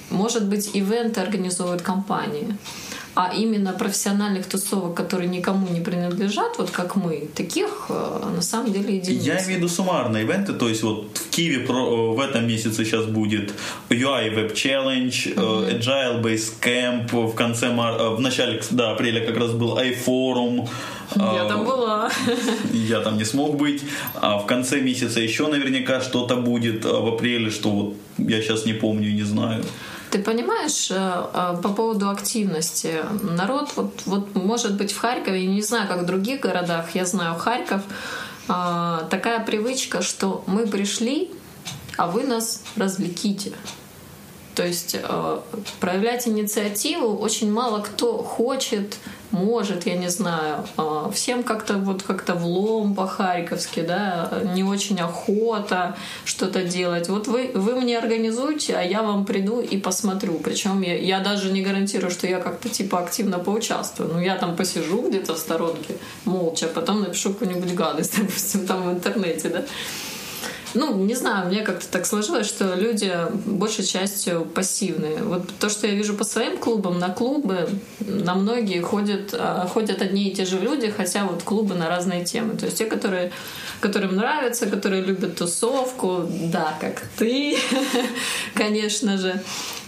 Может 0.09 0.45
быть, 0.47 0.75
ивенты 0.75 1.21
организовывают 1.21 1.81
компании 1.81 2.57
а 3.15 3.32
именно 3.34 3.73
профессиональных 3.73 4.47
тусовок, 4.47 4.95
которые 4.95 5.30
никому 5.30 5.67
не 5.67 5.82
принадлежат, 5.82 6.58
вот 6.58 6.71
как 6.71 6.95
мы, 6.95 7.28
таких 7.36 7.86
э, 7.89 8.30
на 8.36 8.41
самом 8.41 8.73
деле 8.73 8.97
единицы. 8.97 9.26
Я 9.26 9.34
имею 9.36 9.45
в 9.45 9.49
виду 9.49 9.69
суммарные 9.69 10.23
ивенты, 10.23 10.54
то 10.54 10.67
есть 10.67 10.84
вот 10.84 11.17
в 11.17 11.30
Киеве 11.30 11.63
э, 11.63 11.71
в 11.71 12.19
этом 12.19 12.47
месяце 12.47 12.84
сейчас 12.86 13.06
будет 13.06 13.54
UI 13.89 14.34
Web 14.34 14.54
Challenge, 14.54 15.36
mm-hmm. 15.36 15.80
Agile 15.80 16.21
Base 16.23 16.54
Camp, 16.62 17.28
в 17.28 17.36
конце 17.36 17.69
в 17.69 18.19
начале 18.19 18.62
да, 18.71 18.91
апреля 18.91 19.26
как 19.26 19.38
раз 19.38 19.52
был 19.52 19.78
iForum. 19.78 20.67
Я 21.15 21.45
там 21.45 21.65
была. 21.65 22.10
Я 22.73 23.02
там 23.02 23.17
не 23.17 23.26
смог 23.26 23.56
быть. 23.56 23.84
А 24.15 24.38
в 24.38 24.45
конце 24.45 24.82
месяца 24.82 25.19
еще 25.19 25.47
наверняка 25.47 26.02
что-то 26.02 26.36
будет 26.36 26.86
в 26.86 27.08
апреле, 27.08 27.52
что 27.52 27.69
вот 27.69 27.95
я 28.17 28.41
сейчас 28.41 28.65
не 28.65 28.73
помню 28.73 29.10
и 29.10 29.13
не 29.13 29.23
знаю. 29.23 29.63
Ты 30.13 30.19
понимаешь, 30.19 30.91
э, 30.91 30.95
э, 30.95 31.58
по 31.63 31.69
поводу 31.69 32.08
активности, 32.08 33.04
народ, 33.23 33.71
вот, 33.76 34.04
вот 34.06 34.36
может 34.36 34.76
быть 34.76 34.91
в 34.91 34.99
Харькове, 34.99 35.47
не 35.47 35.63
знаю, 35.63 35.88
как 35.88 36.04
в 36.04 36.06
других 36.06 36.41
городах, 36.41 36.93
я 36.93 37.06
знаю 37.06 37.36
Харьков, 37.36 37.82
э, 38.47 38.99
такая 39.10 39.43
привычка, 39.43 40.04
что 40.04 40.43
мы 40.45 40.67
пришли, 40.67 41.32
а 41.97 42.06
вы 42.06 42.26
нас 42.26 42.62
развлеките. 42.76 43.54
То 44.54 44.63
есть 44.67 44.95
проявлять 45.80 46.28
инициативу 46.28 47.17
очень 47.17 47.52
мало 47.52 47.80
кто 47.80 48.21
хочет, 48.21 48.97
может, 49.33 49.87
я 49.87 49.95
не 49.95 50.09
знаю. 50.09 50.63
Э, 50.77 51.09
всем 51.11 51.43
как-то 51.43 51.73
вот 51.73 52.03
как-то 52.03 52.35
влом 52.35 52.95
по-харьковски, 52.95 53.81
да, 53.81 54.29
не 54.55 54.63
очень 54.63 54.99
охота 54.99 55.95
что-то 56.23 56.63
делать. 56.63 57.09
Вот 57.09 57.27
вы, 57.27 57.51
вы 57.53 57.81
мне 57.81 57.97
организуете, 57.97 58.75
а 58.75 58.83
я 58.83 59.01
вам 59.01 59.25
приду 59.25 59.59
и 59.59 59.77
посмотрю. 59.77 60.39
Причем 60.39 60.81
я, 60.81 60.97
я 60.97 61.19
даже 61.19 61.51
не 61.51 61.61
гарантирую, 61.63 62.11
что 62.11 62.27
я 62.27 62.39
как-то 62.39 62.69
типа 62.69 62.99
активно 62.99 63.39
поучаствую. 63.39 64.13
Ну, 64.13 64.19
я 64.19 64.35
там 64.35 64.55
посижу 64.55 65.01
где-то 65.09 65.33
в 65.33 65.39
сторонке 65.39 65.95
молча, 66.25 66.67
а 66.67 66.69
потом 66.69 67.01
напишу 67.01 67.33
какую-нибудь 67.33 67.73
гадость, 67.73 68.17
допустим, 68.17 68.67
там 68.67 68.83
в 68.83 68.93
интернете, 68.93 69.49
да. 69.49 69.65
Ну, 70.73 70.95
не 71.05 71.13
знаю, 71.15 71.47
мне 71.47 71.62
как-то 71.62 71.88
так 71.88 72.05
сложилось, 72.05 72.47
что 72.47 72.75
люди 72.75 73.12
большей 73.45 73.86
частью 73.86 74.45
пассивные. 74.45 75.17
Вот 75.21 75.49
то, 75.59 75.69
что 75.69 75.88
я 75.88 75.93
вижу 75.93 76.15
по 76.15 76.23
своим 76.23 76.57
клубам, 76.57 76.99
на 76.99 77.09
клубы 77.09 77.69
на 77.99 78.33
многие 78.33 78.81
ходят, 78.81 79.33
а, 79.33 79.67
ходят 79.67 80.01
одни 80.01 80.29
и 80.29 80.33
те 80.33 80.45
же 80.45 80.59
люди, 80.59 80.89
хотя 80.89 81.25
вот 81.25 81.43
клубы 81.43 81.75
на 81.75 81.89
разные 81.89 82.25
темы. 82.25 82.55
То 82.55 82.65
есть 82.65 82.77
те, 82.77 82.86
которые, 82.86 83.31
которым 83.81 84.15
нравится, 84.15 84.65
которые 84.65 85.03
любят 85.03 85.38
тусовку, 85.38 86.25
да, 86.51 86.75
как 86.79 87.01
ты, 87.17 87.57
конечно 88.55 89.17
же. 89.17 89.41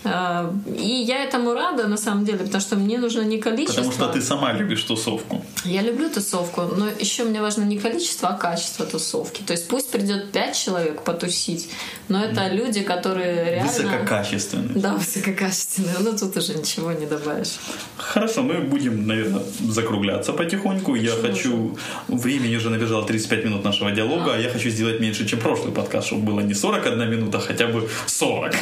А, 0.05 0.53
и 0.67 1.03
я 1.07 1.23
этому 1.23 1.53
рада, 1.53 1.87
на 1.87 1.97
самом 1.97 2.25
деле, 2.25 2.39
потому 2.39 2.61
что 2.61 2.75
мне 2.75 2.97
нужно 2.97 3.21
не 3.21 3.37
количество. 3.37 3.81
Потому 3.81 3.93
что 3.93 4.07
ты 4.07 4.21
сама 4.21 4.53
любишь 4.53 4.83
тусовку. 4.83 5.43
Я 5.65 5.81
люблю 5.81 6.09
тусовку, 6.09 6.61
но 6.61 6.87
еще 6.99 7.23
мне 7.23 7.41
важно 7.41 7.63
не 7.63 7.77
количество, 7.77 8.29
а 8.29 8.33
качество 8.33 8.85
тусовки. 8.85 9.41
То 9.41 9.53
есть 9.53 9.67
пусть 9.67 9.91
придет 9.91 10.31
пять 10.31 10.55
человек 10.57 11.01
потусить, 11.01 11.69
но 12.07 12.23
это 12.23 12.41
mm. 12.41 12.55
люди, 12.55 12.81
которые 12.81 13.45
реально... 13.45 13.71
Высококачественные. 13.71 14.75
Да, 14.75 14.93
высококачественные, 14.93 15.95
но 15.99 16.17
тут 16.17 16.37
уже 16.37 16.53
ничего 16.53 16.91
не 16.91 17.05
добавишь. 17.05 17.55
Хорошо, 17.97 18.43
мы 18.43 18.59
будем, 18.59 19.07
наверное, 19.07 19.41
закругляться 19.59 20.33
потихоньку. 20.33 20.91
Почему 20.91 20.95
я 20.95 21.21
хочу... 21.21 21.77
Времени 22.07 22.55
уже 22.55 22.69
набежало 22.69 23.05
35 23.05 23.45
минут 23.45 23.63
нашего 23.63 23.91
диалога, 23.91 24.35
а 24.35 24.37
я 24.37 24.49
хочу 24.49 24.69
сделать 24.69 24.99
меньше, 24.99 25.27
чем 25.27 25.39
прошлый 25.39 25.73
подкаст, 25.73 26.07
чтобы 26.07 26.23
было 26.23 26.39
не 26.41 26.53
41 26.53 27.09
минута, 27.09 27.37
а 27.37 27.41
хотя 27.41 27.67
бы 27.67 27.89
40. 28.05 28.55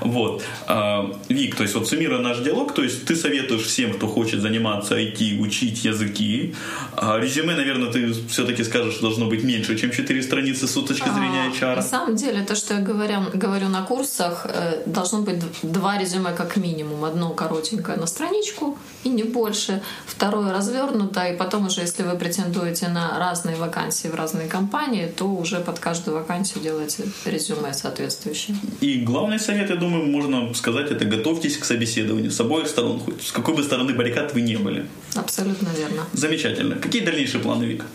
Вот. 0.00 0.42
А, 0.72 1.10
Вик, 1.28 1.56
то 1.56 1.64
есть 1.64 1.74
вот 1.74 1.88
суммируя 1.88 2.20
наш 2.20 2.38
диалог, 2.38 2.74
то 2.74 2.84
есть 2.84 3.04
ты 3.04 3.16
советуешь 3.16 3.62
всем, 3.62 3.92
кто 3.92 4.06
хочет 4.06 4.40
заниматься 4.40 4.96
IT, 4.96 5.40
учить 5.40 5.84
языки. 5.84 6.54
А 6.96 7.18
резюме, 7.18 7.56
наверное, 7.56 7.90
ты 7.90 8.12
все-таки 8.28 8.62
скажешь, 8.62 8.94
что 8.94 9.02
должно 9.02 9.26
быть 9.26 9.42
меньше, 9.42 9.76
чем 9.76 9.90
4 9.90 10.22
страницы 10.22 10.68
с 10.68 10.72
точки 10.72 11.08
зрения 11.08 11.50
HR. 11.50 11.76
На 11.76 11.82
самом 11.82 12.14
деле, 12.14 12.44
то, 12.44 12.54
что 12.54 12.74
я 12.74 12.80
говорю, 12.80 13.16
говорю 13.34 13.68
на 13.68 13.82
курсах, 13.82 14.46
э, 14.46 14.82
должно 14.86 15.22
быть 15.22 15.42
два 15.62 15.98
резюме 15.98 16.30
как 16.36 16.56
минимум. 16.56 17.04
Одно 17.04 17.30
коротенькое 17.30 17.98
на 17.98 18.06
страничку 18.06 18.78
и 19.02 19.08
не 19.08 19.24
больше. 19.24 19.82
Второе 20.06 20.52
развернутое. 20.52 21.34
И 21.34 21.36
потом 21.36 21.66
уже, 21.66 21.80
если 21.80 22.04
вы 22.04 22.16
претендуете 22.16 22.88
на 22.88 23.18
разные 23.18 23.56
вакансии 23.56 24.08
в 24.08 24.14
разные 24.14 24.46
компании, 24.46 25.06
то 25.06 25.24
уже 25.24 25.56
под 25.56 25.80
каждую 25.80 26.16
вакансию 26.16 26.62
делайте 26.62 27.04
резюме 27.24 27.74
соответствующее. 27.74 28.56
И 28.80 29.00
главный 29.00 29.40
совет, 29.40 29.70
я 29.70 29.76
думаю, 29.76 30.06
можно 30.06 30.54
сказать, 30.60 30.90
это 30.90 31.04
готовьтесь 31.04 31.56
к 31.56 31.64
собеседованию 31.64 32.30
с 32.30 32.40
обоих 32.40 32.68
сторон, 32.68 33.00
хоть 33.00 33.22
с 33.22 33.32
какой 33.32 33.54
бы 33.54 33.62
стороны 33.62 33.94
баррикад 33.94 34.34
вы 34.34 34.42
не 34.42 34.56
были. 34.56 34.86
Абсолютно 35.14 35.68
верно. 35.76 36.04
Замечательно. 36.12 36.76
Какие 36.76 37.02
дальнейшие 37.04 37.40
планы, 37.40 37.64
Вика? 37.64 37.86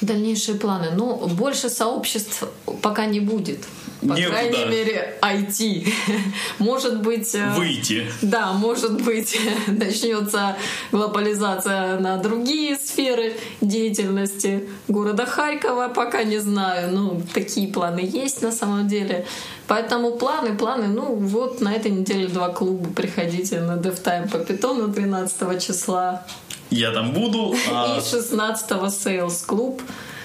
Дальнейшие 0.00 0.56
планы. 0.58 0.90
Ну, 0.96 1.26
больше 1.28 1.68
сообществ 1.68 2.44
пока 2.82 3.06
не 3.06 3.20
будет. 3.20 3.58
По 4.06 4.12
Некуда. 4.12 4.36
крайней 4.36 4.64
мере, 4.66 5.18
IT. 5.22 5.88
может 6.58 7.00
быть... 7.00 7.34
Э, 7.34 7.54
Выйти. 7.54 8.06
Да, 8.20 8.52
может 8.52 9.02
быть, 9.02 9.38
начнется 9.66 10.56
глобализация 10.92 11.98
на 11.98 12.18
другие 12.18 12.76
сферы 12.76 13.32
деятельности 13.62 14.68
города 14.88 15.24
Харькова, 15.24 15.88
пока 15.88 16.22
не 16.22 16.38
знаю. 16.38 16.92
Ну, 16.92 17.22
такие 17.32 17.68
планы 17.68 18.00
есть 18.00 18.42
на 18.42 18.52
самом 18.52 18.88
деле. 18.88 19.24
Поэтому 19.66 20.12
планы, 20.12 20.54
планы, 20.54 20.88
ну 20.88 21.14
вот 21.14 21.62
на 21.62 21.72
этой 21.74 21.90
неделе 21.90 22.28
два 22.28 22.50
клуба, 22.50 22.90
приходите 22.90 23.60
на 23.60 23.76
DevTime 23.76 24.30
по 24.30 24.38
питону 24.38 24.92
13 24.92 25.64
числа. 25.64 26.26
Я 26.70 26.92
там 26.92 27.12
буду. 27.12 27.54
А... 27.72 27.96
И 27.98 28.00
16-го 28.00 28.86
Sales 28.86 29.46
Club. 29.48 29.80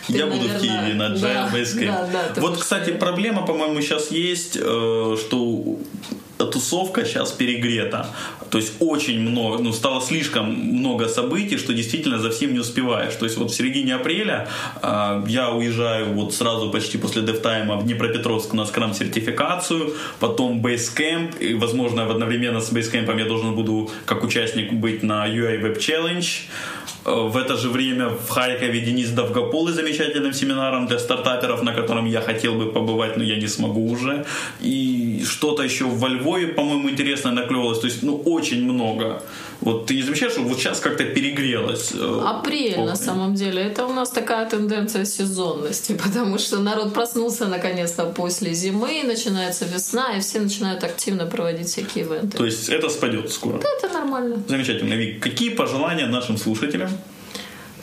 Я 0.10 0.26
буду 0.26 0.48
наверное, 0.48 0.58
в 0.58 0.62
Киеве 0.62 0.94
на 0.94 1.16
Java 1.16 1.52
да. 1.52 2.08
Да, 2.12 2.32
да, 2.36 2.42
вот, 2.42 2.58
кстати, 2.58 2.92
проблема, 2.92 3.46
по-моему, 3.46 3.82
сейчас 3.82 4.12
есть, 4.12 4.58
э, 4.60 5.16
что 5.20 5.80
тусовка 6.46 7.06
сейчас 7.06 7.32
перегрета. 7.32 8.08
То 8.50 8.58
есть 8.58 8.74
очень 8.80 9.20
много, 9.20 9.62
ну, 9.62 9.74
стало 9.74 10.02
слишком 10.02 10.52
много 10.52 11.08
событий, 11.08 11.58
что 11.58 11.74
действительно 11.74 12.20
за 12.20 12.30
всем 12.30 12.54
не 12.54 12.60
успеваешь. 12.60 13.14
То 13.16 13.26
есть 13.26 13.38
вот 13.38 13.52
в 13.52 13.56
середине 13.56 13.96
апреля 13.96 14.48
э, 14.82 15.24
я 15.28 15.50
уезжаю 15.52 16.14
вот 16.14 16.34
сразу 16.34 16.72
почти 16.72 16.98
после 16.98 17.22
DevTime 17.22 17.78
в 17.80 17.84
Днепропетровск 17.84 18.54
на 18.54 18.62
Scrum 18.62 18.94
сертификацию, 18.94 19.94
потом 20.20 20.62
Basecamp, 20.62 21.40
и, 21.40 21.54
возможно, 21.54 22.04
одновременно 22.04 22.62
с 22.62 22.72
Basecamp 22.72 23.18
я 23.20 23.26
должен 23.26 23.54
буду 23.56 23.90
как 24.06 24.24
участник 24.24 24.74
быть 24.74 25.04
на 25.04 25.28
UI 25.28 25.62
Web 25.62 25.78
Challenge. 25.78 26.28
Э, 27.10 27.28
в 27.28 27.38
это 27.38 27.58
же 27.58 27.70
время 27.70 28.10
в 28.10 28.30
Харькове 28.30 28.82
Денис 28.82 29.10
Довгополый 29.10 29.74
замечательным 29.74 30.34
семинаром 30.34 30.88
для 30.88 31.00
стартаперов, 31.00 31.64
на 31.64 31.74
котором 31.74 32.06
я 32.06 32.22
хотел 32.22 32.56
бы 32.56 32.72
побывать, 32.72 33.18
но 33.18 33.24
я 33.24 33.36
не 33.36 33.48
смогу 33.48 33.92
уже. 33.92 34.26
И 34.62 35.09
что-то 35.24 35.64
еще 35.64 35.86
во 35.86 36.08
Львове, 36.08 36.48
по-моему, 36.48 36.90
интересное 36.90 37.32
наклевалось. 37.32 37.80
То 37.80 37.88
есть, 37.88 38.04
ну, 38.04 38.18
очень 38.26 38.64
много. 38.64 39.22
Вот 39.62 39.88
ты 39.88 39.96
не 39.96 40.04
замечаешь, 40.04 40.34
что 40.34 40.42
вот 40.42 40.58
сейчас 40.58 40.80
как-то 40.80 41.04
перегрелось? 41.04 41.92
Э, 41.94 42.24
Апрель, 42.26 42.76
Помню. 42.76 42.90
на 42.90 42.96
самом 42.96 43.36
деле. 43.36 43.62
Это 43.62 43.86
у 43.86 43.94
нас 43.94 44.10
такая 44.10 44.50
тенденция 44.50 45.06
сезонности, 45.06 46.00
потому 46.04 46.38
что 46.38 46.60
народ 46.60 46.94
проснулся 46.94 47.48
наконец-то 47.48 48.06
после 48.06 48.54
зимы, 48.54 49.04
начинается 49.04 49.66
весна, 49.66 50.18
и 50.18 50.22
все 50.22 50.40
начинают 50.40 50.84
активно 50.84 51.26
проводить 51.26 51.68
всякие 51.68 52.06
ивенты. 52.06 52.38
То 52.38 52.46
есть 52.46 52.70
это 52.70 52.90
спадет 52.90 53.32
скоро? 53.32 53.60
Да, 53.60 53.68
это 53.78 53.94
нормально. 53.94 54.44
Замечательно. 54.48 54.94
Вик, 54.94 55.22
какие 55.22 55.50
пожелания 55.50 56.08
нашим 56.08 56.38
слушателям? 56.38 56.90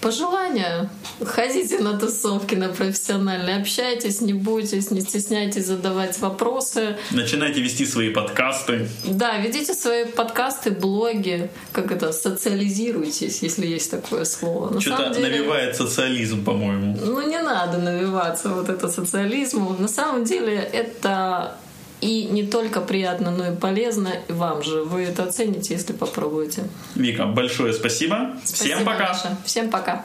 Пожелания. 0.01 0.91
Ходите 1.25 1.79
на 1.79 1.99
тусовки, 1.99 2.55
на 2.55 2.69
профессиональные, 2.69 3.57
общайтесь, 3.57 4.21
не 4.21 4.33
бойтесь, 4.33 4.91
не 4.91 5.01
стесняйтесь 5.01 5.67
задавать 5.67 6.19
вопросы. 6.19 6.97
Начинайте 7.11 7.61
вести 7.61 7.87
свои 7.87 8.11
подкасты. 8.11 8.89
Да, 9.05 9.39
ведите 9.39 9.75
свои 9.75 10.05
подкасты, 10.05 10.71
блоги, 10.71 11.51
как 11.73 11.93
это, 11.93 12.13
социализируйтесь, 12.13 13.43
если 13.43 13.67
есть 13.67 13.91
такое 13.91 14.25
слово. 14.25 14.71
На 14.71 14.81
Что-то 14.81 15.15
деле, 15.15 15.29
навевает 15.29 15.77
социализм, 15.77 16.45
по-моему. 16.45 16.99
Ну, 17.05 17.29
не 17.29 17.41
надо 17.41 17.79
навиваться 17.79 18.49
вот 18.51 18.69
это 18.69 18.89
социализму. 18.89 19.77
На 19.79 19.89
самом 19.89 20.25
деле 20.25 20.57
это 20.57 21.57
и 22.01 22.25
не 22.25 22.45
только 22.45 22.81
приятно, 22.81 23.31
но 23.31 23.53
и 23.53 23.57
полезно 23.57 24.13
и 24.29 24.33
вам 24.33 24.63
же. 24.63 24.83
Вы 24.83 25.05
это 25.05 25.25
оцените, 25.25 25.75
если 25.75 25.93
попробуете. 25.93 26.65
Вика, 26.95 27.27
большое 27.27 27.73
спасибо. 27.73 28.37
спасибо 28.45 28.75
Всем 28.75 28.87
пока. 28.87 29.09
Маша. 29.09 29.37
Всем 29.45 29.71
пока. 29.71 30.05